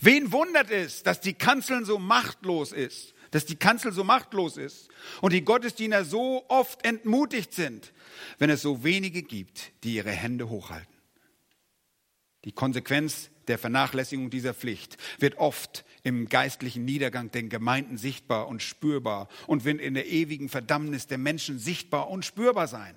[0.00, 4.88] Wen wundert es, dass die Kanzel so machtlos ist, dass die Kanzel so machtlos ist
[5.20, 7.92] und die Gottesdiener so oft entmutigt sind,
[8.38, 10.92] wenn es so wenige gibt, die ihre Hände hochhalten.
[12.44, 18.62] Die Konsequenz der Vernachlässigung dieser Pflicht wird oft im geistlichen Niedergang der Gemeinden sichtbar und
[18.62, 22.94] spürbar und wird in der ewigen Verdammnis der Menschen sichtbar und spürbar sein.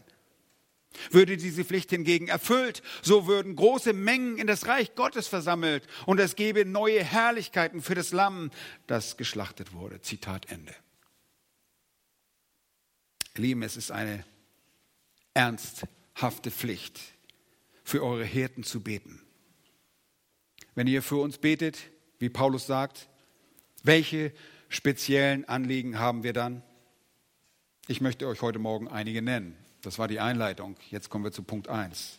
[1.12, 6.20] Würde diese Pflicht hingegen erfüllt, so würden große Mengen in das Reich Gottes versammelt und
[6.20, 8.52] es gäbe neue Herrlichkeiten für das Lamm,
[8.88, 10.02] das geschlachtet wurde.
[10.02, 10.74] Zitat Ende.
[13.36, 14.26] Lieben, es ist eine
[15.34, 17.00] ernsthafte Pflicht,
[17.84, 19.22] für eure Hirten zu beten.
[20.74, 21.78] Wenn ihr für uns betet,
[22.20, 23.10] wie Paulus sagt,
[23.84, 24.34] welche
[24.70, 26.64] speziellen Anliegen haben wir dann?
[27.88, 29.56] Ich möchte euch heute Morgen einige nennen.
[29.86, 30.76] Das war die Einleitung.
[30.90, 32.18] Jetzt kommen wir zu Punkt 1.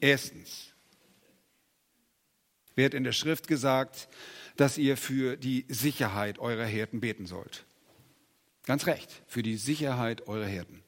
[0.00, 0.72] Erstens
[2.74, 4.08] wird in der Schrift gesagt,
[4.56, 7.66] dass ihr für die Sicherheit eurer Hirten beten sollt.
[8.64, 10.82] Ganz recht, für die Sicherheit eurer Hirten.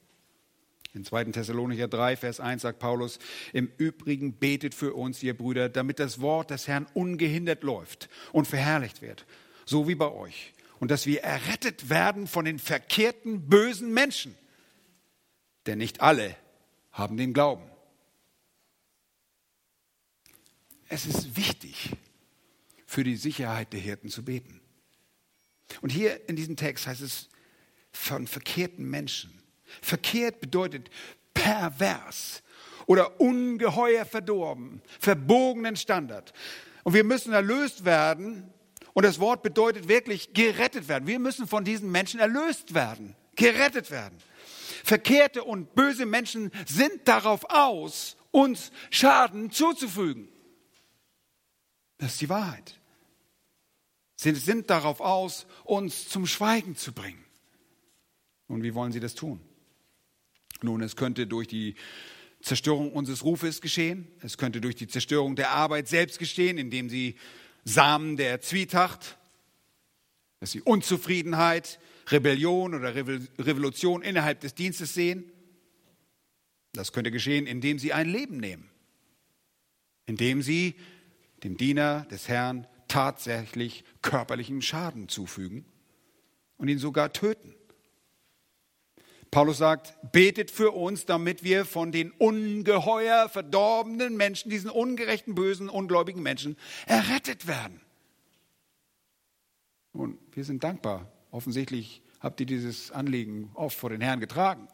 [0.95, 1.25] In 2.
[1.25, 3.19] Thessalonicher 3, Vers 1 sagt Paulus,
[3.53, 8.47] im Übrigen betet für uns, ihr Brüder, damit das Wort des Herrn ungehindert läuft und
[8.47, 9.27] verherrlicht wird,
[9.65, 10.53] so wie bei euch.
[10.79, 14.35] Und dass wir errettet werden von den verkehrten, bösen Menschen
[15.65, 16.35] denn nicht alle
[16.91, 17.69] haben den Glauben.
[20.87, 21.91] Es ist wichtig,
[22.85, 24.61] für die Sicherheit der Hirten zu beten.
[25.81, 27.29] Und hier in diesem Text heißt es
[27.91, 29.31] von verkehrten Menschen.
[29.81, 30.89] Verkehrt bedeutet
[31.33, 32.43] pervers
[32.85, 36.33] oder ungeheuer verdorben, verbogenen Standard.
[36.83, 38.51] Und wir müssen erlöst werden.
[38.93, 41.07] Und das Wort bedeutet wirklich gerettet werden.
[41.07, 44.17] Wir müssen von diesen Menschen erlöst werden, gerettet werden.
[44.85, 50.27] Verkehrte und böse Menschen sind darauf aus, uns Schaden zuzufügen.
[51.97, 52.79] Das ist die Wahrheit.
[54.15, 57.25] Sie sind darauf aus, uns zum Schweigen zu bringen.
[58.47, 59.41] Und wie wollen sie das tun?
[60.61, 61.73] Nun, es könnte durch die
[62.43, 64.07] Zerstörung unseres Rufes geschehen.
[64.21, 67.15] Es könnte durch die Zerstörung der Arbeit selbst geschehen, indem sie
[67.63, 69.17] Samen der Zwietracht,
[70.39, 75.31] dass sie Unzufriedenheit, Rebellion oder Revolution innerhalb des Dienstes sehen.
[76.73, 78.69] Das könnte geschehen, indem sie ein Leben nehmen,
[80.05, 80.75] indem sie
[81.43, 85.65] dem Diener des Herrn tatsächlich körperlichen Schaden zufügen
[86.57, 87.55] und ihn sogar töten.
[89.31, 95.67] Paulus sagt, betet für uns, damit wir von den ungeheuer verdorbenen Menschen, diesen ungerechten, bösen,
[95.67, 97.81] ungläubigen Menschen errettet werden.
[99.91, 104.69] Und wir sind dankbar Offensichtlich habt ihr dieses Anliegen oft vor den Herrn getragen.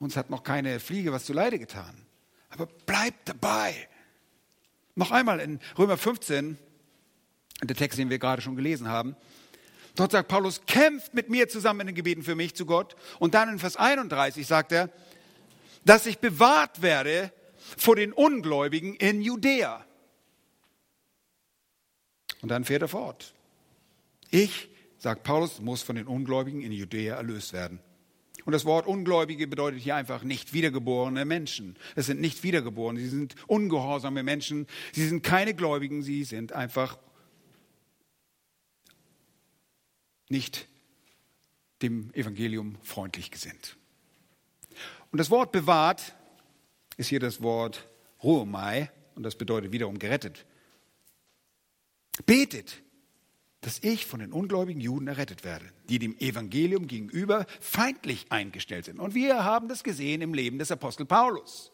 [0.00, 2.04] Uns hat noch keine Fliege was zu Leide getan.
[2.48, 3.88] Aber bleibt dabei.
[4.96, 6.58] Noch einmal in Römer 15,
[7.62, 9.14] der Text, den wir gerade schon gelesen haben.
[9.94, 12.96] Dort sagt Paulus, kämpft mit mir zusammen in den Gebeten für mich zu Gott.
[13.20, 14.90] Und dann in Vers 31 sagt er,
[15.84, 17.32] dass ich bewahrt werde
[17.76, 19.86] vor den Ungläubigen in Judäa.
[22.42, 23.32] Und dann fährt er fort.
[24.30, 27.80] Ich sagt Paulus, muss von den Ungläubigen in Judäa erlöst werden.
[28.44, 31.76] Und das Wort Ungläubige bedeutet hier einfach nicht wiedergeborene Menschen.
[31.96, 36.96] Es sind nicht wiedergeboren, sie sind ungehorsame Menschen, sie sind keine Gläubigen, sie sind einfach
[40.28, 40.68] nicht
[41.82, 43.76] dem Evangelium freundlich gesinnt.
[45.10, 46.14] Und das Wort bewahrt
[46.96, 47.88] ist hier das Wort
[48.22, 50.46] Ruhmai, und das bedeutet wiederum gerettet.
[52.26, 52.82] Betet,
[53.60, 59.00] dass ich von den ungläubigen Juden errettet werde, die dem Evangelium gegenüber feindlich eingestellt sind.
[59.00, 61.72] Und wir haben das gesehen im Leben des Apostel Paulus.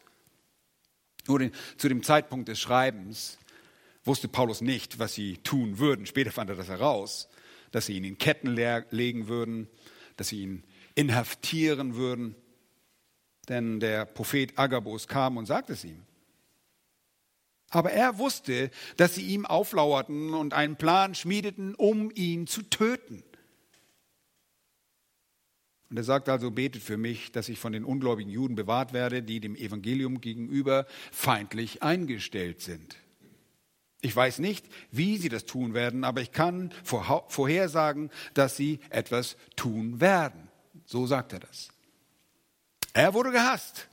[1.27, 3.37] Nur zu dem Zeitpunkt des Schreibens
[4.03, 6.05] wusste Paulus nicht, was sie tun würden.
[6.05, 7.29] Später fand er das heraus,
[7.71, 9.67] dass sie ihn in Ketten legen würden,
[10.17, 10.63] dass sie ihn
[10.95, 12.35] inhaftieren würden.
[13.49, 16.03] Denn der Prophet Agabus kam und sagte es ihm.
[17.73, 23.23] Aber er wusste, dass sie ihm auflauerten und einen Plan schmiedeten, um ihn zu töten.
[25.89, 29.23] Und er sagt also, betet für mich, dass ich von den ungläubigen Juden bewahrt werde,
[29.23, 32.95] die dem Evangelium gegenüber feindlich eingestellt sind.
[34.01, 39.35] Ich weiß nicht, wie sie das tun werden, aber ich kann vorhersagen, dass sie etwas
[39.55, 40.47] tun werden.
[40.85, 41.69] So sagt er das.
[42.93, 43.87] Er wurde gehasst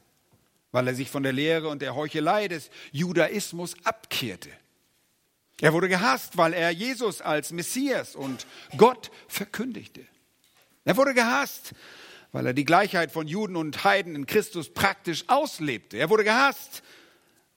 [0.72, 4.50] weil er sich von der Lehre und der Heuchelei des Judaismus abkehrte.
[5.61, 10.06] Er wurde gehasst, weil er Jesus als Messias und Gott verkündigte.
[10.85, 11.74] Er wurde gehasst,
[12.33, 15.98] weil er die Gleichheit von Juden und Heiden in Christus praktisch auslebte.
[15.98, 16.83] Er wurde gehasst,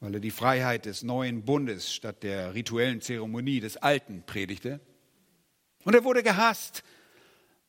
[0.02, 4.82] weil er die Freiheit des neuen Bundes statt der rituellen Zeremonie des Alten predigte.
[5.86, 6.84] Und er wurde gehasst,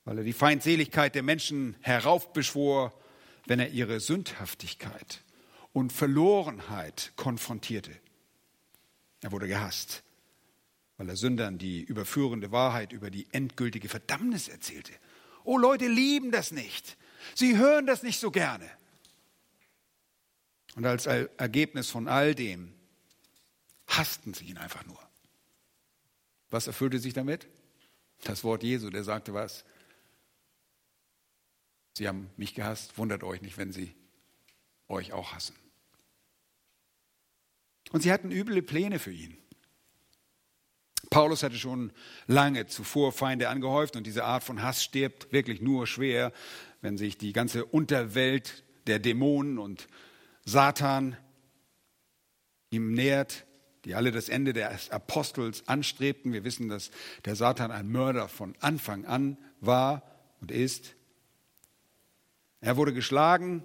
[0.04, 2.92] weil er die Feindseligkeit der Menschen heraufbeschwor,
[3.46, 5.23] wenn er ihre Sündhaftigkeit
[5.74, 7.90] und Verlorenheit konfrontierte.
[9.20, 10.04] Er wurde gehasst,
[10.96, 14.92] weil er Sündern die überführende Wahrheit über die endgültige Verdammnis erzählte.
[15.42, 16.96] Oh, Leute lieben das nicht.
[17.34, 18.70] Sie hören das nicht so gerne.
[20.76, 22.72] Und als Ergebnis von all dem
[23.88, 24.98] hassten sie ihn einfach nur.
[26.50, 27.48] Was erfüllte sich damit?
[28.22, 29.64] Das Wort Jesu, der sagte was?
[31.94, 33.94] Sie haben mich gehasst, wundert euch nicht, wenn sie
[34.86, 35.63] euch auch hassen.
[37.94, 39.36] Und sie hatten üble Pläne für ihn.
[41.10, 41.92] Paulus hatte schon
[42.26, 46.32] lange zuvor Feinde angehäuft und diese Art von Hass stirbt wirklich nur schwer,
[46.80, 49.86] wenn sich die ganze Unterwelt der Dämonen und
[50.44, 51.16] Satan
[52.70, 53.46] ihm nähert,
[53.84, 56.32] die alle das Ende des Apostels anstrebten.
[56.32, 56.90] Wir wissen, dass
[57.24, 60.02] der Satan ein Mörder von Anfang an war
[60.40, 60.96] und ist.
[62.60, 63.62] Er wurde geschlagen,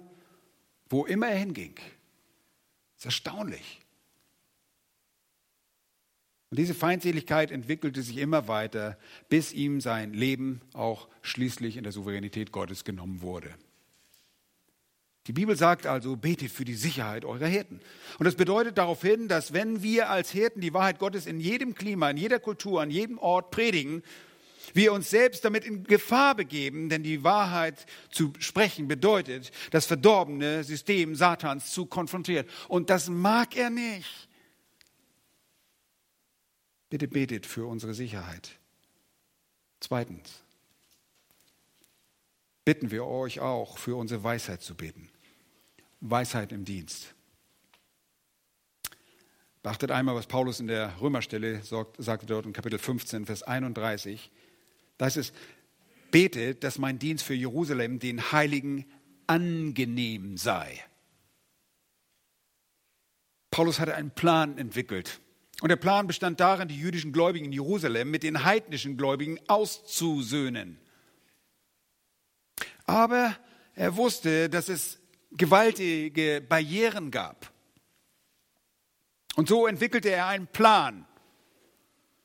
[0.88, 1.74] wo immer er hinging.
[1.74, 3.79] Das ist erstaunlich.
[6.50, 11.92] Und diese Feindseligkeit entwickelte sich immer weiter, bis ihm sein Leben auch schließlich in der
[11.92, 13.54] Souveränität Gottes genommen wurde.
[15.28, 17.80] Die Bibel sagt also, betet für die Sicherheit eurer Hirten.
[18.18, 21.76] Und das bedeutet darauf hin, dass wenn wir als Hirten die Wahrheit Gottes in jedem
[21.76, 24.02] Klima, in jeder Kultur, an jedem Ort predigen,
[24.74, 30.64] wir uns selbst damit in Gefahr begeben, denn die Wahrheit zu sprechen bedeutet, das verdorbene
[30.64, 32.46] System Satans zu konfrontieren.
[32.66, 34.29] Und das mag er nicht.
[36.90, 38.58] Bitte betet für unsere Sicherheit.
[39.78, 40.42] Zweitens,
[42.64, 45.08] bitten wir euch auch für unsere Weisheit zu beten.
[46.00, 47.14] Weisheit im Dienst.
[49.62, 54.30] Beachtet einmal, was Paulus in der Römerstelle sagte dort in Kapitel 15, Vers 31.
[54.98, 55.32] Da ist es,
[56.10, 58.90] betet, dass mein Dienst für Jerusalem den Heiligen
[59.28, 60.82] angenehm sei.
[63.50, 65.20] Paulus hatte einen Plan entwickelt
[65.60, 70.78] und der Plan bestand darin, die jüdischen Gläubigen in Jerusalem mit den heidnischen Gläubigen auszusöhnen.
[72.86, 73.36] Aber
[73.74, 74.98] er wusste, dass es
[75.32, 77.52] gewaltige Barrieren gab.
[79.36, 81.06] Und so entwickelte er einen Plan.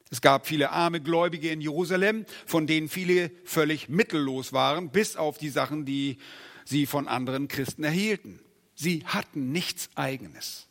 [0.09, 5.37] Es gab viele arme Gläubige in Jerusalem, von denen viele völlig mittellos waren, bis auf
[5.37, 6.17] die Sachen, die
[6.63, 8.39] sie von anderen Christen erhielten.
[8.75, 10.67] Sie hatten nichts eigenes.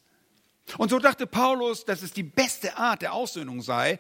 [0.79, 3.98] Und so dachte Paulus, dass es die beste Art der Aussöhnung sei,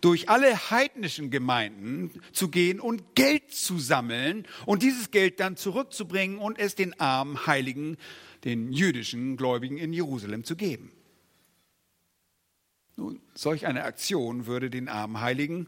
[0.00, 6.38] durch alle heidnischen Gemeinden zu gehen und Geld zu sammeln und dieses Geld dann zurückzubringen
[6.38, 7.96] und es den armen Heiligen,
[8.44, 10.92] den jüdischen Gläubigen in Jerusalem zu geben.
[12.96, 15.66] Nun, solch eine Aktion würde den armen Heiligen,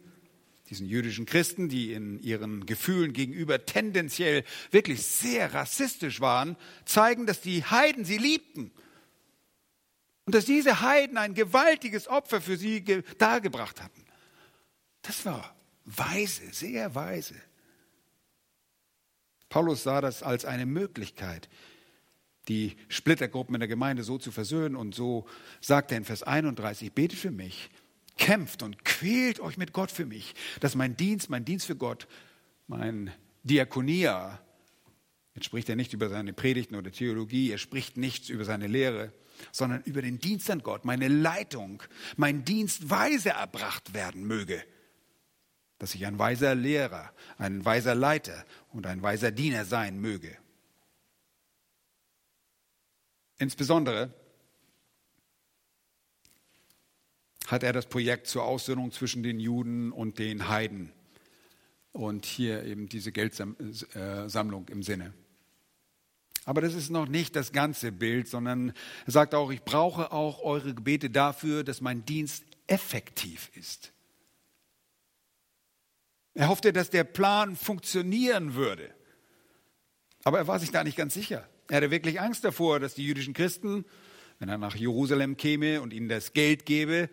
[0.70, 7.40] diesen jüdischen Christen, die in ihren Gefühlen gegenüber tendenziell wirklich sehr rassistisch waren, zeigen, dass
[7.40, 8.70] die Heiden sie liebten
[10.26, 12.84] und dass diese Heiden ein gewaltiges Opfer für sie
[13.16, 14.04] dargebracht hatten.
[15.02, 15.54] Das war
[15.84, 17.36] weise, sehr weise.
[19.48, 21.48] Paulus sah das als eine Möglichkeit,
[22.48, 24.74] die Splittergruppen in der Gemeinde so zu versöhnen.
[24.74, 25.26] Und so
[25.60, 27.70] sagt er in Vers 31, betet für mich,
[28.18, 32.08] kämpft und quält euch mit Gott für mich, dass mein Dienst, mein Dienst für Gott,
[32.66, 33.12] mein
[33.44, 34.40] Diakonia,
[35.36, 39.12] jetzt spricht er nicht über seine Predigten oder Theologie, er spricht nichts über seine Lehre,
[39.52, 41.82] sondern über den Dienst an Gott, meine Leitung,
[42.16, 44.62] mein Dienst weise erbracht werden möge.
[45.78, 50.36] Dass ich ein weiser Lehrer, ein weiser Leiter und ein weiser Diener sein möge.
[53.38, 54.14] Insbesondere
[57.46, 60.92] hat er das Projekt zur Aussöhnung zwischen den Juden und den Heiden
[61.92, 65.14] und hier eben diese Geldsammlung im Sinne.
[66.46, 68.72] Aber das ist noch nicht das ganze Bild, sondern
[69.04, 73.92] er sagt auch, ich brauche auch eure Gebete dafür, dass mein Dienst effektiv ist.
[76.34, 78.94] Er hoffte, dass der Plan funktionieren würde.
[80.22, 81.48] Aber er war sich da nicht ganz sicher.
[81.68, 83.84] Er hatte wirklich Angst davor, dass die jüdischen Christen,
[84.38, 87.10] wenn er nach Jerusalem käme und ihnen das Geld gebe,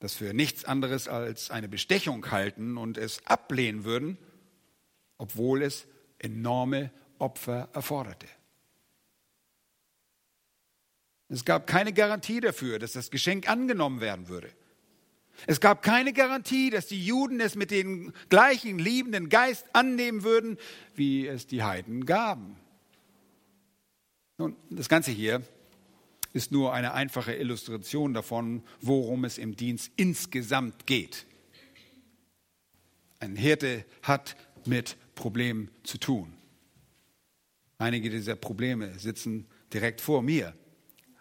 [0.00, 4.18] das für nichts anderes als eine Bestechung halten und es ablehnen würden,
[5.16, 5.86] obwohl es
[6.18, 8.26] enorme Opfer erforderte.
[11.28, 14.50] Es gab keine Garantie dafür, dass das Geschenk angenommen werden würde.
[15.46, 20.58] Es gab keine Garantie, dass die Juden es mit dem gleichen liebenden Geist annehmen würden,
[20.94, 22.56] wie es die Heiden gaben.
[24.38, 25.42] Nun, das Ganze hier
[26.32, 31.26] ist nur eine einfache Illustration davon, worum es im Dienst insgesamt geht.
[33.20, 34.36] Ein Hirte hat
[34.66, 36.32] mit Problemen zu tun.
[37.78, 40.54] Einige dieser Probleme sitzen direkt vor mir.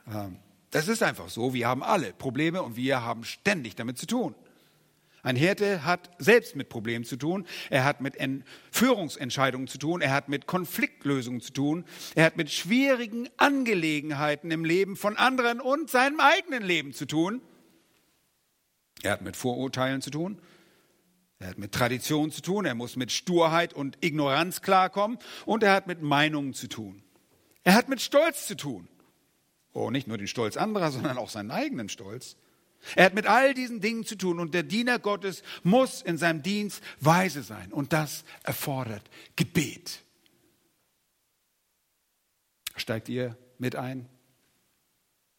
[0.08, 0.38] Ähm,
[0.72, 1.54] das ist einfach so.
[1.54, 4.36] Wir haben alle Probleme und wir haben ständig damit zu tun.
[5.24, 7.48] Ein Hirte hat selbst mit Problemen zu tun.
[7.70, 8.18] Er hat mit
[8.72, 10.02] Führungsentscheidungen zu tun.
[10.02, 11.86] Er hat mit Konfliktlösungen zu tun.
[12.14, 17.42] Er hat mit schwierigen Angelegenheiten im Leben von anderen und seinem eigenen Leben zu tun.
[19.02, 20.42] Er hat mit Vorurteilen zu tun.
[21.44, 25.74] Er hat mit Tradition zu tun, er muss mit Sturheit und Ignoranz klarkommen und er
[25.74, 27.04] hat mit Meinungen zu tun.
[27.66, 28.88] Er hat mit Stolz zu tun.
[29.74, 32.38] Oh, nicht nur den Stolz anderer, sondern auch seinen eigenen Stolz.
[32.96, 36.44] Er hat mit all diesen Dingen zu tun und der Diener Gottes muss in seinem
[36.44, 39.04] Dienst weise sein und das erfordert
[39.36, 40.02] Gebet.
[42.78, 44.08] Steigt ihr mit ein,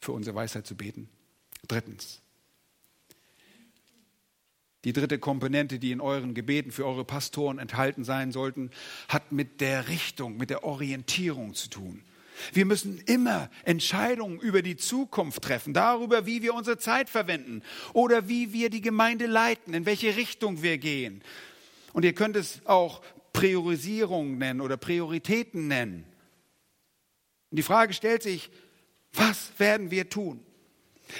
[0.00, 1.09] für unsere Weisheit zu beten?
[1.66, 2.20] Drittens,
[4.85, 8.70] die dritte Komponente, die in euren Gebeten für eure Pastoren enthalten sein sollten,
[9.09, 12.03] hat mit der Richtung, mit der Orientierung zu tun.
[12.53, 17.62] Wir müssen immer Entscheidungen über die Zukunft treffen, darüber, wie wir unsere Zeit verwenden
[17.93, 21.22] oder wie wir die Gemeinde leiten, in welche Richtung wir gehen.
[21.93, 26.05] Und ihr könnt es auch Priorisierung nennen oder Prioritäten nennen.
[27.51, 28.51] Und die Frage stellt sich,
[29.12, 30.41] was werden wir tun?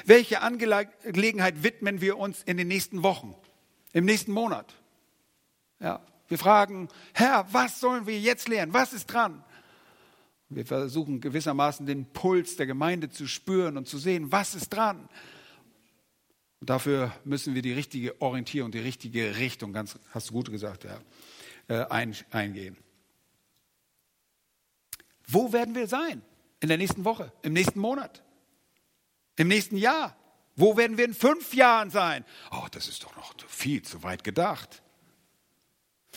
[0.05, 3.37] Welche Angelegenheit widmen wir uns in den nächsten Wochen?
[3.95, 4.75] Im nächsten Monat.
[5.81, 8.75] Ja, wir fragen, Herr, was sollen wir jetzt lernen?
[8.75, 9.43] Was ist dran?
[10.51, 15.09] Wir versuchen gewissermaßen den Puls der Gemeinde zu spüren und zu sehen, was ist dran.
[16.61, 20.85] Und dafür müssen wir die richtige Orientierung, die richtige Richtung, ganz hast du gut gesagt,
[20.85, 21.01] ja,
[21.69, 22.77] äh, ein, eingehen.
[25.27, 26.23] Wo werden wir sein?
[26.61, 28.23] In der nächsten Woche, im nächsten Monat,
[29.37, 30.17] im nächsten Jahr?
[30.57, 32.25] Wo werden wir in fünf Jahren sein?
[32.51, 34.83] Oh, das ist doch noch viel zu weit gedacht.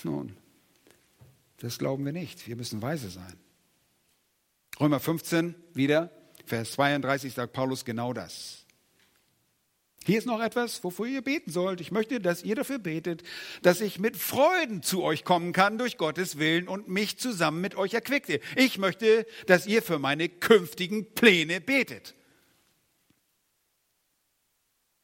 [0.03, 0.38] Nun,
[1.57, 2.47] das glauben wir nicht.
[2.47, 3.39] Wir müssen weise sein.
[4.79, 6.11] Römer 15 wieder,
[6.45, 8.67] Vers 32 sagt Paulus genau das.
[10.05, 11.81] Hier ist noch etwas, wofür ihr beten sollt.
[11.81, 13.23] Ich möchte, dass ihr dafür betet,
[13.61, 17.75] dass ich mit Freuden zu euch kommen kann durch Gottes Willen und mich zusammen mit
[17.75, 18.39] euch erquickte.
[18.55, 22.15] Ich möchte, dass ihr für meine künftigen Pläne betet.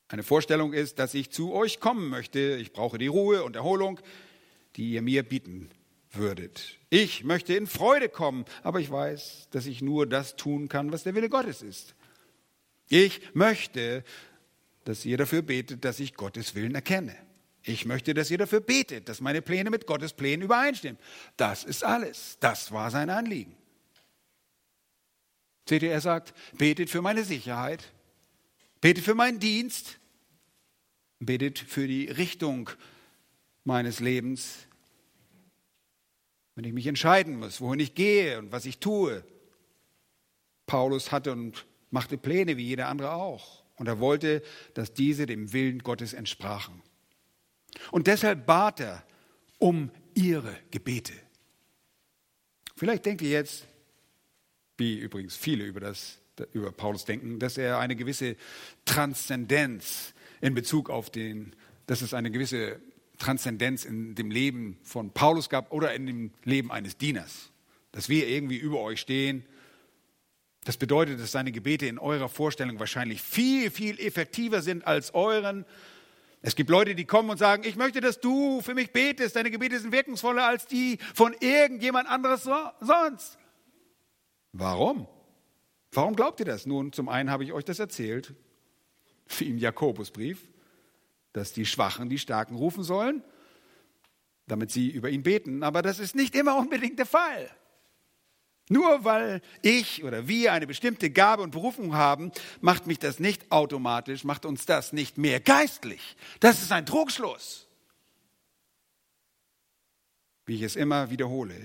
[0.08, 2.58] Eine Vorstellung ist, dass ich zu euch kommen möchte.
[2.60, 4.00] Ich brauche die Ruhe und Erholung,
[4.76, 5.70] die ihr mir bieten
[6.12, 6.80] würdet.
[6.90, 11.04] Ich möchte in Freude kommen, aber ich weiß, dass ich nur das tun kann, was
[11.04, 11.96] der Wille Gottes ist.
[12.90, 14.04] Ich möchte,
[14.84, 17.16] dass ihr dafür betet, dass ich Gottes Willen erkenne.
[17.64, 21.00] Ich möchte, dass ihr dafür betet, dass meine Pläne mit Gottes Plänen übereinstimmen.
[21.38, 22.38] Das ist alles.
[22.42, 23.56] Das war sein Anliegen.
[25.68, 27.94] Seht ihr, er sagt, betet für meine Sicherheit,
[28.84, 29.98] betet für meinen Dienst,
[31.20, 32.70] betet für die Richtung
[33.64, 34.68] meines Lebens,
[36.56, 39.24] wenn ich mich entscheiden muss, wohin ich gehe und was ich tue.
[40.66, 43.64] Paulus hatte und machte Pläne wie jeder andere auch.
[43.78, 46.82] Und er wollte, dass diese dem Willen Gottes entsprachen.
[47.90, 49.08] Und deshalb bat er
[49.60, 51.14] um ihre Gebete.
[52.76, 53.66] Vielleicht denkt ihr jetzt,
[54.76, 56.20] wie übrigens viele über, das,
[56.52, 58.36] über Paulus denken, dass er eine gewisse
[58.86, 61.56] Transzendenz in Bezug auf den,
[61.88, 62.80] dass es eine gewisse
[63.18, 67.52] Transzendenz in dem Leben von Paulus gab oder in dem Leben eines Dieners.
[67.92, 69.46] Dass wir irgendwie über euch stehen
[70.66, 75.66] Das bedeutet, dass seine Gebete in eurer Vorstellung wahrscheinlich viel, viel effektiver sind als euren.
[76.42, 79.36] Es gibt Leute, die kommen und sagen, ich möchte, dass du für mich betest.
[79.36, 83.38] Deine Gebete sind wirkungsvoller als die von irgendjemand anderes sonst.
[84.54, 85.08] Warum?
[85.94, 86.66] Warum glaubt ihr das?
[86.66, 88.34] Nun, zum einen habe ich euch das erzählt,
[89.38, 90.40] wie im Jakobusbrief,
[91.34, 93.24] dass die Schwachen die Starken rufen sollen,
[94.48, 95.64] damit sie über ihn beten.
[95.64, 97.50] Aber das ist nicht immer unbedingt der Fall.
[98.70, 102.32] Nur weil ich oder wir eine bestimmte Gabe und Berufung haben,
[102.62, 106.16] macht mich das nicht automatisch, macht uns das nicht mehr geistlich.
[106.40, 107.68] Das ist ein Trugschluss.
[110.46, 111.56] Wie ich es immer wiederhole,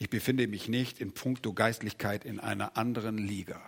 [0.00, 3.60] ich befinde mich nicht in puncto Geistlichkeit in einer anderen Liga.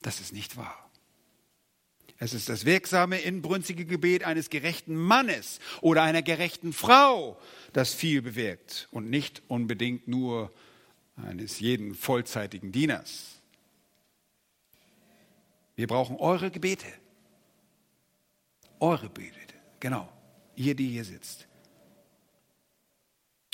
[0.00, 0.90] Das ist nicht wahr.
[2.18, 7.38] Es ist das wirksame, inbrünstige Gebet eines gerechten Mannes oder einer gerechten Frau,
[7.74, 10.50] das viel bewirkt und nicht unbedingt nur
[11.16, 13.42] eines jeden vollzeitigen Dieners.
[15.76, 16.86] Wir brauchen eure Gebete.
[18.80, 20.10] Eure Gebete, genau.
[20.56, 21.46] Ihr, die hier sitzt.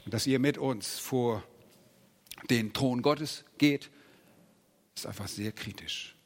[0.06, 1.42] Dass ihr mit uns vor
[2.48, 3.90] den Thron Gottes geht,
[4.94, 6.16] ist einfach sehr kritisch.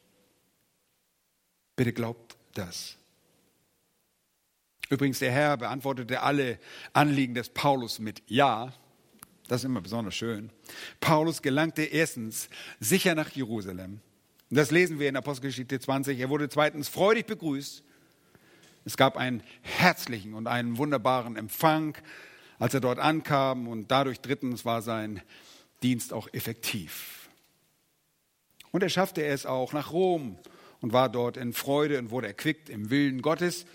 [1.75, 2.97] Bitte glaubt das.
[4.89, 6.59] Übrigens, der Herr beantwortete alle
[6.93, 8.73] Anliegen des Paulus mit Ja.
[9.47, 10.51] Das ist immer besonders schön.
[10.99, 12.49] Paulus gelangte erstens
[12.79, 13.99] sicher nach Jerusalem.
[14.49, 16.19] Das lesen wir in Apostelgeschichte 20.
[16.19, 17.83] Er wurde zweitens freudig begrüßt.
[18.85, 21.97] Es gab einen herzlichen und einen wunderbaren Empfang,
[22.59, 23.67] als er dort ankam.
[23.67, 25.21] Und dadurch drittens war sein
[25.83, 27.29] Dienst auch effektiv.
[28.71, 30.37] Und er schaffte es auch nach Rom
[30.81, 33.65] und war dort in Freude und wurde erquickt im Willen Gottes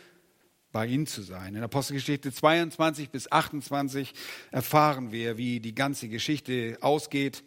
[0.72, 1.55] bei ihnen zu sein.
[1.55, 4.12] In Apostelgeschichte 22 bis 28
[4.51, 7.43] erfahren wir, wie die ganze Geschichte ausgeht.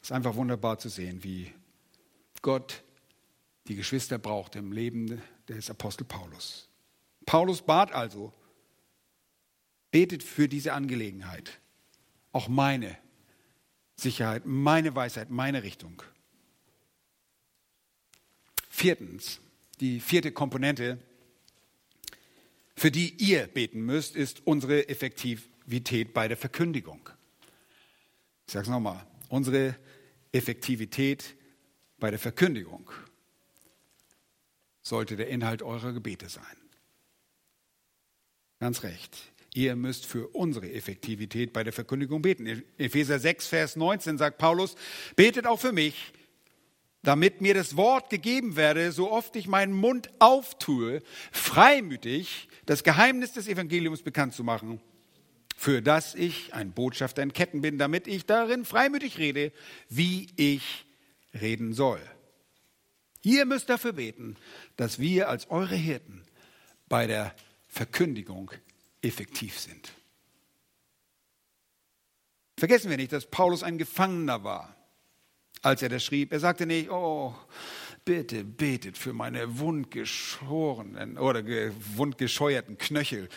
[0.00, 1.52] Es ist einfach wunderbar zu sehen, wie
[2.42, 2.82] Gott
[3.66, 6.68] die Geschwister braucht im Leben des Apostel Paulus.
[7.26, 8.32] Paulus bat also,
[9.98, 11.58] betet für diese Angelegenheit,
[12.30, 12.96] auch meine
[13.96, 16.00] Sicherheit, meine Weisheit, meine Richtung.
[18.70, 19.40] Viertens,
[19.80, 20.98] die vierte Komponente,
[22.76, 27.10] für die ihr beten müsst, ist unsere Effektivität bei der Verkündigung.
[28.46, 29.74] Ich sage es nochmal, unsere
[30.30, 31.34] Effektivität
[31.98, 32.88] bei der Verkündigung
[34.80, 36.56] sollte der Inhalt eurer Gebete sein.
[38.60, 39.32] Ganz recht.
[39.54, 42.46] Ihr müsst für unsere Effektivität bei der Verkündigung beten.
[42.46, 44.76] In Epheser 6, Vers 19 sagt Paulus,
[45.16, 46.12] betet auch für mich,
[47.02, 51.00] damit mir das Wort gegeben werde, so oft ich meinen Mund auftue,
[51.32, 54.80] freimütig das Geheimnis des Evangeliums bekannt zu machen,
[55.56, 59.52] für das ich ein Botschafter in Ketten bin, damit ich darin freimütig rede,
[59.88, 60.84] wie ich
[61.40, 62.00] reden soll.
[63.22, 64.36] Ihr müsst dafür beten,
[64.76, 66.22] dass wir als eure Hirten
[66.88, 67.34] bei der
[67.68, 68.50] Verkündigung
[69.02, 69.92] effektiv sind.
[72.56, 74.78] Vergessen wir nicht, dass Paulus ein Gefangener war
[75.62, 76.32] als er das schrieb.
[76.32, 77.34] Er sagte nicht, oh,
[78.04, 81.44] bitte betet für meine wundgeschorenen oder
[81.96, 83.28] wundgescheuerten Knöchel,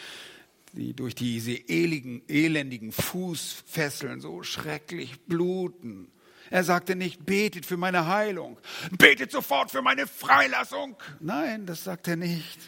[0.74, 6.12] die durch diese eligen, elendigen Fußfesseln so schrecklich bluten.
[6.50, 8.58] Er sagte nicht, betet für meine Heilung,
[8.98, 10.98] betet sofort für meine Freilassung.
[11.20, 12.60] Nein, das sagt er nicht.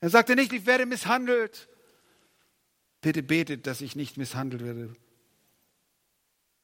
[0.00, 1.68] Er sagte nicht, ich werde misshandelt.
[3.02, 4.94] Bitte betet, dass ich nicht misshandelt werde.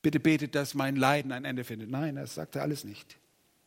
[0.00, 1.90] Bitte betet, dass mein Leiden ein Ende findet.
[1.90, 3.18] Nein, das sagte alles nicht.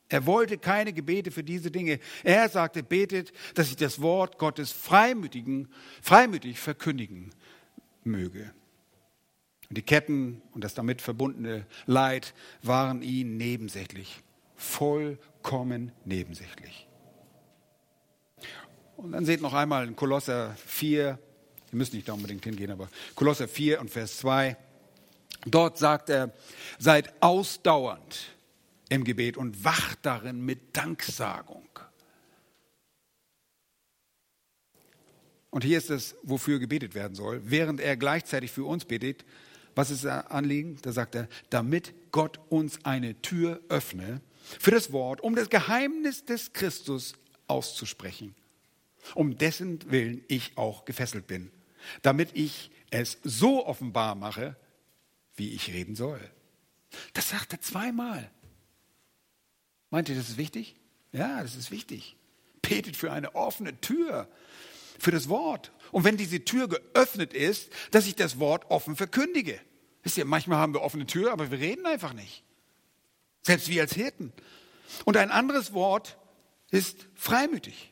[0.08, 2.00] Er wollte keine Gebete für diese Dinge.
[2.24, 5.68] Er sagte, betet, dass ich das Wort Gottes freimütigen,
[6.02, 7.32] freimütig verkündigen
[8.04, 8.54] möge.
[9.70, 14.22] Und die Ketten und das damit verbundene Leid waren ihnen nebensächlich,
[14.56, 16.88] vollkommen nebensächlich.
[18.98, 21.18] Und dann seht noch einmal in Kolosser 4,
[21.72, 24.58] ihr müsst nicht da unbedingt hingehen, aber Kolosser 4 und Vers 2.
[25.46, 26.34] Dort sagt er,
[26.78, 28.36] seid ausdauernd
[28.90, 31.68] im Gebet und wacht darin mit Danksagung.
[35.50, 37.42] Und hier ist es, wofür gebetet werden soll.
[37.44, 39.26] Während er gleichzeitig für uns betet,
[39.76, 40.78] was ist das Anliegen?
[40.82, 44.22] Da sagt er, damit Gott uns eine Tür öffne
[44.60, 47.14] für das Wort, um das Geheimnis des Christus
[47.48, 48.36] auszusprechen,
[49.14, 51.52] um dessen Willen ich auch gefesselt bin,
[52.02, 54.56] damit ich es so offenbar mache,
[55.36, 56.20] wie ich reden soll.
[57.14, 58.30] Das sagt er zweimal.
[59.90, 60.76] Meint ihr, das ist wichtig?
[61.12, 62.16] Ja, das ist wichtig.
[62.62, 64.30] Betet für eine offene Tür,
[65.00, 65.72] für das Wort.
[65.92, 69.60] Und wenn diese Tür geöffnet ist, dass ich das Wort offen verkündige.
[70.04, 72.44] Wisst ihr, manchmal haben wir offene Tür, aber wir reden einfach nicht.
[73.42, 74.32] Selbst wir als Hirten.
[75.06, 76.18] Und ein anderes Wort
[76.70, 77.91] ist freimütig.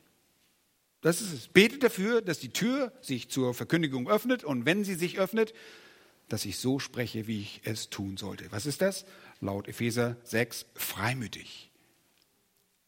[1.02, 1.48] Das ist es.
[1.48, 5.54] Betet dafür, dass die Tür sich zur Verkündigung öffnet und wenn sie sich öffnet,
[6.28, 8.52] dass ich so spreche, wie ich es tun sollte.
[8.52, 9.06] Was ist das?
[9.42, 11.72] Laut Epheser 6 freimütig.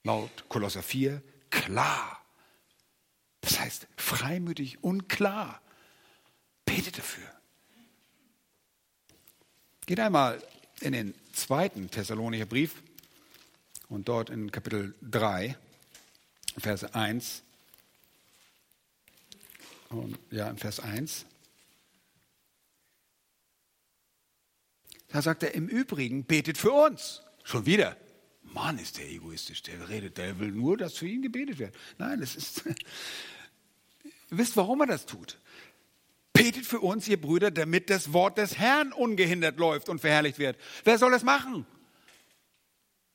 [0.04, 2.22] Laut Kolosser 4 klar.
[3.42, 5.62] Das heißt freimütig und klar.
[6.66, 7.28] Betet dafür.
[9.86, 10.42] Geht einmal
[10.82, 12.84] in den zweiten Thessalonicher Brief
[13.90, 15.58] und dort in Kapitel 3,
[16.58, 17.44] Verse 1.
[19.92, 21.26] Und ja, in Vers 1.
[25.10, 27.22] Da sagt er, im Übrigen betet für uns.
[27.44, 27.98] Schon wieder.
[28.44, 29.62] Mann, ist der egoistisch.
[29.64, 31.76] Der redet, der will nur, dass für ihn gebetet wird.
[31.98, 32.66] Nein, es ist.
[34.32, 35.38] Ihr wisst, warum er das tut.
[36.32, 40.58] Betet für uns, ihr Brüder, damit das Wort des Herrn ungehindert läuft und verherrlicht wird.
[40.86, 41.66] Wer soll das machen?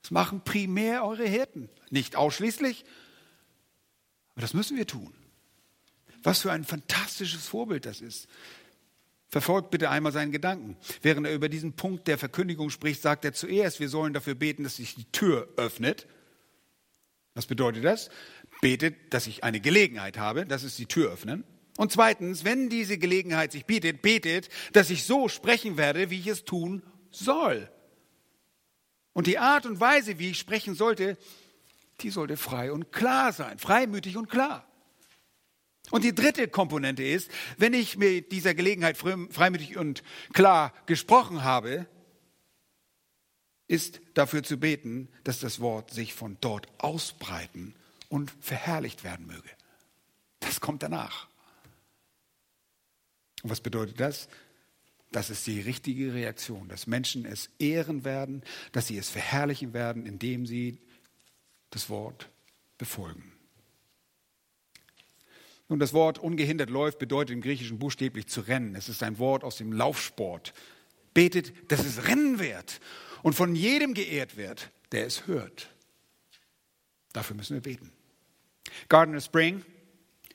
[0.02, 1.70] Das machen primär eure Hirten.
[1.88, 2.84] Nicht ausschließlich,
[4.32, 5.15] aber das müssen wir tun.
[6.26, 8.26] Was für ein fantastisches Vorbild das ist.
[9.28, 10.76] Verfolgt bitte einmal seinen Gedanken.
[11.00, 14.64] Während er über diesen Punkt der Verkündigung spricht, sagt er zuerst, wir sollen dafür beten,
[14.64, 16.08] dass sich die Tür öffnet.
[17.34, 18.10] Was bedeutet das?
[18.60, 21.44] Betet, dass ich eine Gelegenheit habe, das ist die Tür öffnen.
[21.76, 26.26] Und zweitens, wenn diese Gelegenheit sich bietet, betet, dass ich so sprechen werde, wie ich
[26.26, 27.70] es tun soll.
[29.12, 31.18] Und die Art und Weise, wie ich sprechen sollte,
[32.00, 34.66] die sollte frei und klar sein, freimütig und klar.
[35.90, 41.86] Und die dritte Komponente ist, wenn ich mit dieser Gelegenheit freimütig und klar gesprochen habe,
[43.68, 47.74] ist dafür zu beten, dass das Wort sich von dort ausbreiten
[48.08, 49.50] und verherrlicht werden möge.
[50.40, 51.28] Das kommt danach.
[53.42, 54.28] Und was bedeutet das?
[55.12, 60.04] Das ist die richtige Reaktion, dass Menschen es ehren werden, dass sie es verherrlichen werden,
[60.04, 60.78] indem sie
[61.70, 62.28] das Wort
[62.76, 63.35] befolgen.
[65.68, 68.74] Nun, das Wort ungehindert läuft bedeutet im Griechischen buchstäblich zu rennen.
[68.76, 70.54] Es ist ein Wort aus dem Laufsport.
[71.12, 72.80] Betet, dass es rennen wird
[73.22, 75.70] und von jedem geehrt wird, der es hört.
[77.12, 77.90] Dafür müssen wir beten.
[78.88, 79.64] Gardner Spring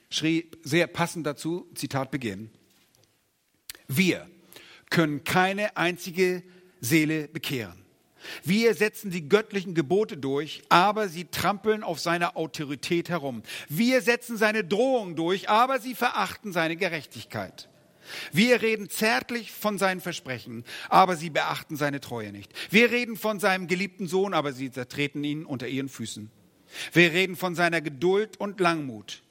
[0.10, 2.50] schrieb sehr passend dazu, Zitat Beginn,
[3.88, 4.30] wir
[4.90, 6.44] können keine einzige
[6.82, 7.81] Seele bekehren.
[8.44, 13.44] Wir setzen die göttlichen Gebote durch, aber sie trampeln auf seiner Autorität herum.
[13.70, 17.70] Wir setzen seine Drohung durch, aber sie verachten seine Gerechtigkeit.
[18.32, 22.52] Wir reden zärtlich von seinen Versprechen, aber sie beachten seine Treue nicht.
[22.72, 26.32] Wir reden von seinem geliebten Sohn, aber sie zertreten ihn unter ihren Füßen.
[26.94, 29.24] Wir reden von seiner Geduld und Langmut,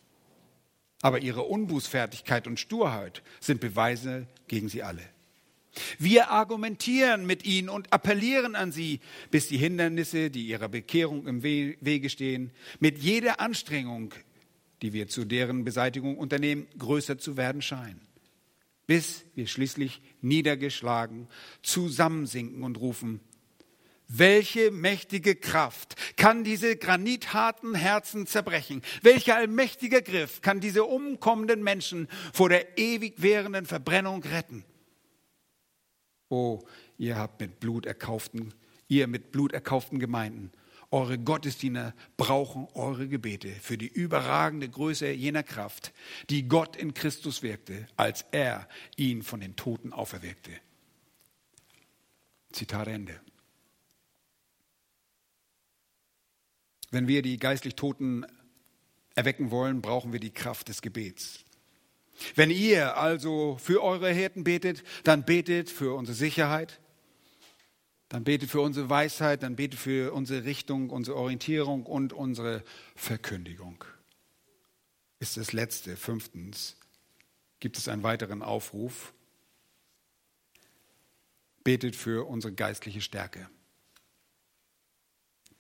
[1.03, 5.03] aber ihre Unbußfertigkeit und Sturheit sind Beweise gegen sie alle.
[5.99, 9.01] Wir argumentieren mit ihnen und appellieren an sie,
[9.31, 12.51] bis die Hindernisse, die ihrer Bekehrung im Wege stehen,
[12.81, 14.15] mit jeder Anstrengung,
[14.83, 18.01] die wir zu deren Beseitigung unternehmen, größer zu werden scheinen.
[18.87, 21.29] Bis wir schließlich niedergeschlagen
[21.63, 23.21] zusammensinken und rufen,
[24.13, 28.83] welche mächtige Kraft kann diese granitharten Herzen zerbrechen?
[29.03, 34.65] Welcher allmächtige Griff kann diese umkommenden Menschen vor der ewig währenden Verbrennung retten?
[36.31, 36.63] Oh,
[36.97, 38.55] ihr habt mit Blut erkauften,
[38.89, 40.51] ihr mit Blut erkauften Gemeinden,
[40.93, 45.93] eure Gottesdiener brauchen eure Gebete für die überragende Größe jener Kraft,
[46.31, 50.51] die Gott in Christus wirkte, als er ihn von den Toten auferweckte.
[52.51, 53.21] Zitat Ende.
[56.91, 58.27] Wenn wir die geistlich Toten
[59.15, 61.45] erwecken wollen, brauchen wir die Kraft des Gebets.
[62.35, 66.81] Wenn ihr also für eure Hirten betet, dann betet für unsere Sicherheit,
[68.09, 72.65] dann betet für unsere Weisheit, dann betet für unsere Richtung, unsere Orientierung und unsere
[72.97, 73.85] Verkündigung.
[75.21, 75.97] Ist das letzte.
[75.97, 76.77] Fünftens
[77.61, 79.13] gibt es einen weiteren Aufruf.
[81.63, 83.49] Betet für unsere geistliche Stärke.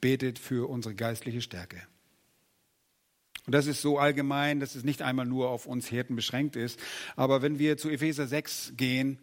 [0.00, 1.86] Betet für unsere geistliche Stärke.
[3.50, 6.78] Und das ist so allgemein, dass es nicht einmal nur auf uns Hirten beschränkt ist.
[7.16, 9.18] Aber wenn wir zu Epheser 6 gehen,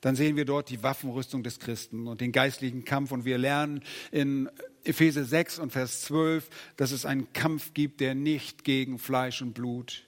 [0.00, 3.10] dann sehen wir dort die Waffenrüstung des Christen und den geistlichen Kampf.
[3.10, 3.82] Und wir lernen
[4.12, 4.48] in
[4.84, 9.52] Epheser 6 und Vers 12, dass es einen Kampf gibt, der nicht gegen Fleisch und
[9.52, 10.04] Blut,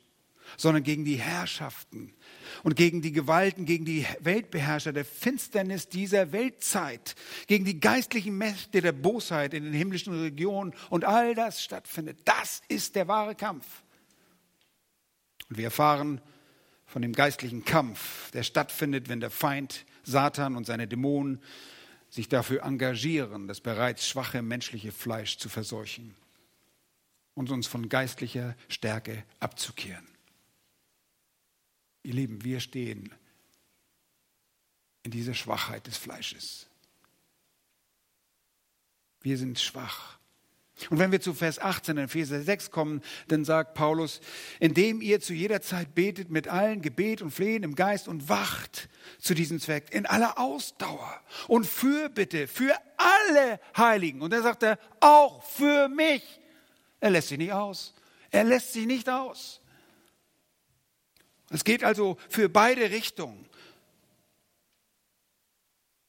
[0.56, 2.12] sondern gegen die Herrschaften
[2.62, 7.14] und gegen die Gewalten, gegen die Weltbeherrscher der Finsternis dieser Weltzeit,
[7.46, 12.18] gegen die geistlichen Mächte der Bosheit in den himmlischen Regionen und all das stattfindet.
[12.24, 13.66] Das ist der wahre Kampf.
[15.48, 16.20] Und wir erfahren
[16.86, 21.40] von dem geistlichen Kampf, der stattfindet, wenn der Feind Satan und seine Dämonen
[22.10, 26.14] sich dafür engagieren, das bereits schwache menschliche Fleisch zu verseuchen
[27.34, 30.06] und uns von geistlicher Stärke abzukehren.
[32.02, 33.14] Ihr Lieben, wir stehen
[35.02, 36.68] in dieser Schwachheit des Fleisches.
[39.20, 40.18] Wir sind schwach.
[40.90, 44.20] Und wenn wir zu Vers 18 in Epheser 6 kommen, dann sagt Paulus,
[44.58, 48.88] indem ihr zu jeder Zeit betet mit allen Gebet und Flehen im Geist und wacht
[49.20, 54.22] zu diesem Zweck in aller Ausdauer und Fürbitte für alle Heiligen.
[54.22, 56.40] Und dann sagt er, auch für mich.
[57.00, 57.94] Er lässt sich nicht aus.
[58.30, 59.61] Er lässt sich nicht aus.
[61.52, 63.46] Es geht also für beide Richtungen.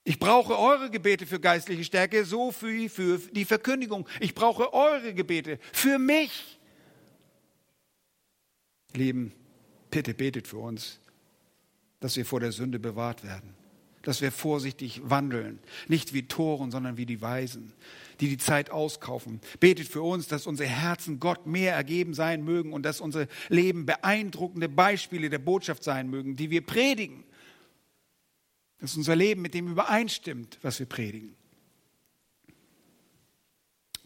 [0.05, 4.07] Ich brauche eure Gebete für geistliche Stärke, so für, für die Verkündigung.
[4.19, 6.59] Ich brauche eure Gebete für mich.
[8.93, 9.33] Lieben,
[9.89, 10.99] bitte betet für uns,
[11.99, 13.55] dass wir vor der Sünde bewahrt werden,
[14.03, 17.73] dass wir vorsichtig wandeln, nicht wie Toren, sondern wie die Weisen,
[18.19, 19.41] die die Zeit auskaufen.
[19.59, 23.85] Betet für uns, dass unsere Herzen Gott mehr ergeben sein mögen und dass unsere Leben
[23.85, 27.23] beeindruckende Beispiele der Botschaft sein mögen, die wir predigen
[28.83, 31.37] dass unser Leben mit dem übereinstimmt, was wir predigen.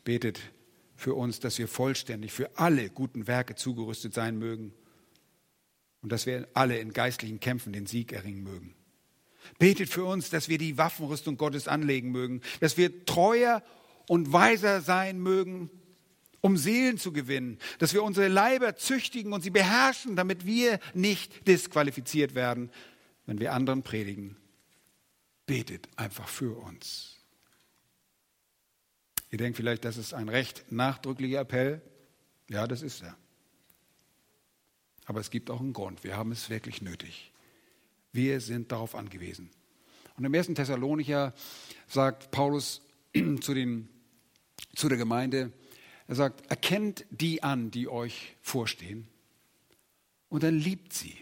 [0.03, 0.39] Betet
[0.95, 4.71] für uns, dass wir vollständig für alle guten Werke zugerüstet sein mögen
[6.03, 8.75] und dass wir alle in geistlichen Kämpfen den Sieg erringen mögen.
[9.59, 13.63] Betet für uns, dass wir die Waffenrüstung Gottes anlegen mögen, dass wir treuer
[14.07, 15.69] und weiser sein mögen,
[16.41, 21.47] um Seelen zu gewinnen, dass wir unsere Leiber züchtigen und sie beherrschen, damit wir nicht
[21.47, 22.71] disqualifiziert werden,
[23.25, 24.37] wenn wir anderen predigen
[25.47, 27.15] betet einfach für uns.
[29.31, 31.81] Ihr denkt vielleicht, das ist ein recht nachdrücklicher Appell.
[32.49, 33.17] Ja, das ist er.
[35.05, 36.03] Aber es gibt auch einen Grund.
[36.03, 37.31] Wir haben es wirklich nötig.
[38.17, 39.51] Wir sind darauf angewiesen.
[40.17, 41.35] Und im ersten Thessalonicher
[41.87, 42.81] sagt Paulus
[43.41, 43.89] zu, den,
[44.75, 45.53] zu der Gemeinde,
[46.07, 49.07] er sagt, erkennt die an, die euch vorstehen,
[50.29, 51.15] und dann liebt sie.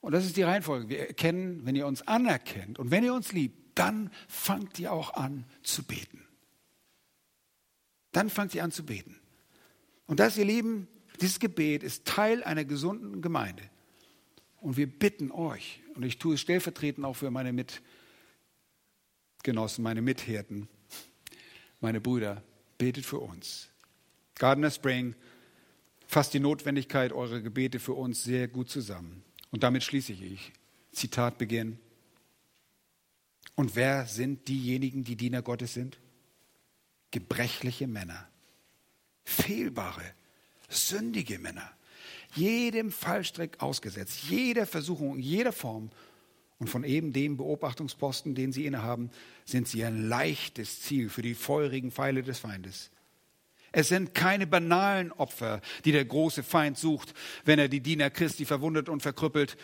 [0.00, 0.88] Und das ist die Reihenfolge.
[0.88, 5.14] Wir erkennen, wenn ihr uns anerkennt und wenn ihr uns liebt, dann fangt ihr auch
[5.14, 6.26] an zu beten.
[8.10, 9.20] Dann fangt ihr an zu beten.
[10.06, 10.88] Und das, ihr Lieben,
[11.20, 13.62] dieses Gebet ist Teil einer gesunden Gemeinde.
[14.64, 17.52] Und wir bitten euch, und ich tue es stellvertretend auch für meine
[19.42, 20.68] Mitgenossen, meine Mithirten,
[21.82, 22.42] meine Brüder,
[22.78, 23.68] betet für uns.
[24.36, 25.14] Gardner Spring
[26.06, 29.22] fasst die Notwendigkeit eurer Gebete für uns sehr gut zusammen.
[29.50, 30.54] Und damit schließe ich.
[30.92, 31.78] Zitat Beginn.
[33.56, 35.98] Und wer sind diejenigen, die Diener Gottes sind?
[37.10, 38.30] Gebrechliche Männer,
[39.24, 40.14] fehlbare,
[40.70, 41.70] sündige Männer,
[42.34, 45.90] jedem Fallstrick ausgesetzt, jeder Versuchung, jeder Form.
[46.58, 49.10] Und von eben dem Beobachtungsposten, den sie innehaben,
[49.44, 52.90] sind sie ein leichtes Ziel für die feurigen Pfeile des Feindes.
[53.72, 57.12] Es sind keine banalen Opfer, die der große Feind sucht,
[57.44, 59.56] wenn er die Diener Christi verwundet und verkrüppelt.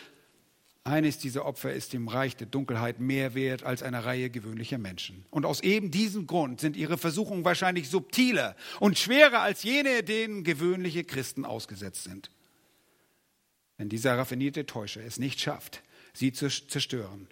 [0.82, 5.24] Eines dieser Opfer ist dem Reich der Dunkelheit mehr wert als eine Reihe gewöhnlicher Menschen.
[5.30, 10.42] Und aus eben diesem Grund sind ihre Versuchungen wahrscheinlich subtiler und schwerer als jene, denen
[10.42, 12.30] gewöhnliche Christen ausgesetzt sind.
[13.80, 17.28] Wenn dieser raffinierte Täuscher es nicht schafft, sie zu zerstören,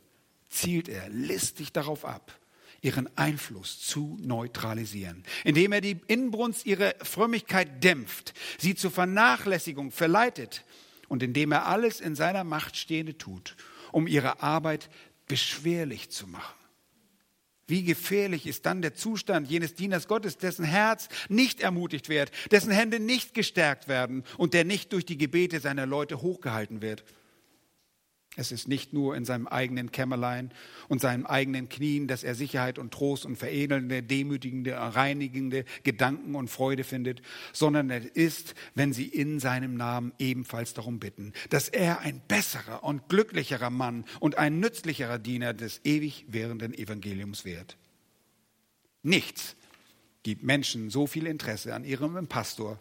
[0.48, 2.34] zielt er listig darauf ab,
[2.80, 10.64] ihren Einfluss zu neutralisieren, indem er die Inbrunst ihrer Frömmigkeit dämpft, sie zur Vernachlässigung verleitet
[11.08, 13.54] und indem er alles in seiner Macht Stehende tut,
[13.92, 14.88] um ihre Arbeit
[15.26, 16.57] beschwerlich zu machen.
[17.68, 22.72] Wie gefährlich ist dann der Zustand jenes Dieners Gottes, dessen Herz nicht ermutigt wird, dessen
[22.72, 27.04] Hände nicht gestärkt werden und der nicht durch die Gebete seiner Leute hochgehalten wird.
[28.36, 30.52] Es ist nicht nur in seinem eigenen Kämmerlein
[30.86, 36.48] und seinem eigenen Knien, dass er Sicherheit und Trost und veredelnde, demütigende, reinigende Gedanken und
[36.48, 37.20] Freude findet,
[37.52, 42.84] sondern es ist, wenn sie in seinem Namen ebenfalls darum bitten, dass er ein besserer
[42.84, 47.76] und glücklicherer Mann und ein nützlicherer Diener des ewig währenden Evangeliums wird.
[49.02, 49.56] Nichts
[50.22, 52.78] gibt Menschen so viel Interesse an ihrem Pastor,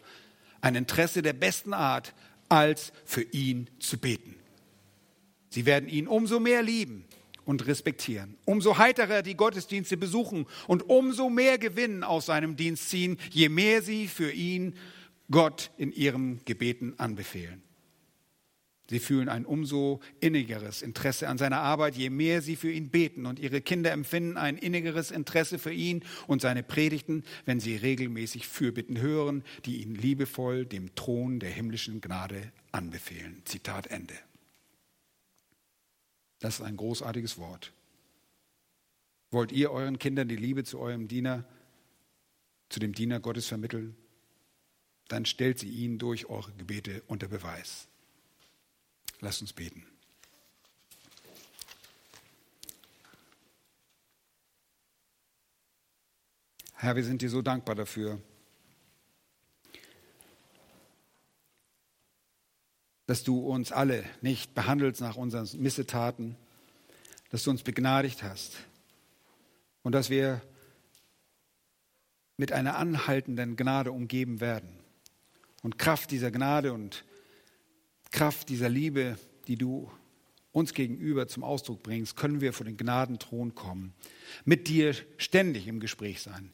[0.60, 2.14] ein Interesse der besten Art,
[2.48, 4.37] als für ihn zu beten.
[5.48, 7.04] Sie werden ihn umso mehr lieben
[7.44, 13.16] und respektieren, umso heiterer die Gottesdienste besuchen und umso mehr Gewinn aus seinem Dienst ziehen,
[13.30, 14.74] je mehr sie für ihn
[15.30, 17.62] Gott in ihren Gebeten anbefehlen.
[18.90, 23.26] Sie fühlen ein umso innigeres Interesse an seiner Arbeit, je mehr sie für ihn beten.
[23.26, 28.48] Und ihre Kinder empfinden ein innigeres Interesse für ihn und seine Predigten, wenn sie regelmäßig
[28.48, 33.42] Fürbitten hören, die ihn liebevoll dem Thron der himmlischen Gnade anbefehlen.
[33.44, 34.14] Zitat Ende.
[36.38, 37.72] Das ist ein großartiges Wort.
[39.30, 41.44] Wollt ihr euren Kindern die Liebe zu eurem Diener,
[42.68, 43.96] zu dem Diener Gottes vermitteln?
[45.08, 47.88] Dann stellt sie ihn durch eure Gebete unter Beweis.
[49.20, 49.84] Lasst uns beten.
[56.74, 58.22] Herr, wir sind dir so dankbar dafür,
[63.08, 66.36] dass du uns alle nicht behandelst nach unseren Missetaten,
[67.30, 68.58] dass du uns begnadigt hast
[69.82, 70.42] und dass wir
[72.36, 74.68] mit einer anhaltenden Gnade umgeben werden.
[75.62, 77.06] Und Kraft dieser Gnade und
[78.10, 79.90] Kraft dieser Liebe, die du
[80.52, 83.94] uns gegenüber zum Ausdruck bringst, können wir vor den Gnadenthron kommen,
[84.44, 86.52] mit dir ständig im Gespräch sein,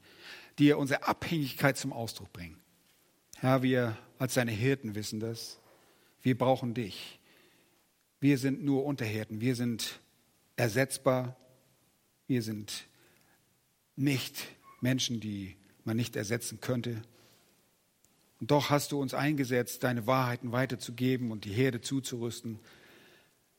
[0.61, 2.61] dir unsere Abhängigkeit zum Ausdruck bringen.
[3.39, 5.59] Herr, wir als deine Hirten wissen das.
[6.25, 7.21] Wir brauchen dich.
[8.19, 9.43] Wir sind nur Unterhirten.
[9.43, 10.01] Wir sind
[10.57, 11.37] ersetzbar.
[12.27, 12.87] Wir sind
[13.95, 14.49] nicht
[14.81, 15.55] Menschen, die
[15.85, 17.03] man nicht ersetzen könnte.
[18.41, 22.59] Und doch hast du uns eingesetzt, deine Wahrheiten weiterzugeben und die Herde zuzurüsten.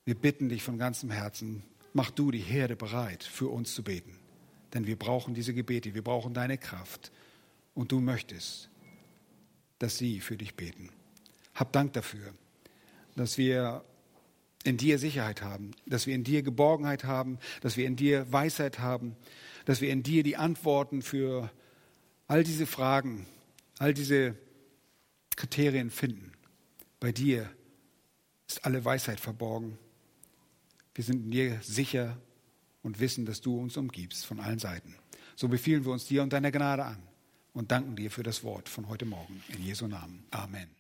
[0.04, 1.64] Wir bitten dich von ganzem Herzen,
[1.94, 4.18] mach du die Herde bereit, für uns zu beten.
[4.74, 7.12] Denn wir brauchen diese Gebete, wir brauchen deine Kraft.
[7.76, 8.70] Und du möchtest,
[9.78, 10.90] dass sie für dich beten.
[11.54, 12.34] Hab Dank dafür,
[13.16, 13.84] dass wir
[14.64, 18.80] in dir Sicherheit haben, dass wir in dir Geborgenheit haben, dass wir in dir Weisheit
[18.80, 19.16] haben,
[19.66, 21.52] dass wir in dir die Antworten für
[22.28, 23.28] all diese Fragen,
[23.78, 24.36] all diese
[25.36, 26.32] Kriterien finden.
[27.00, 27.50] Bei dir
[28.48, 29.78] ist alle Weisheit verborgen.
[30.96, 32.18] Wir sind in dir sicher
[32.82, 34.96] und wissen, dass du uns umgibst von allen Seiten.
[35.36, 37.04] So befiehlen wir uns dir und deiner Gnade an
[37.54, 39.44] und danken dir für das Wort von heute Morgen.
[39.50, 40.26] In Jesu Namen.
[40.32, 40.76] Amen.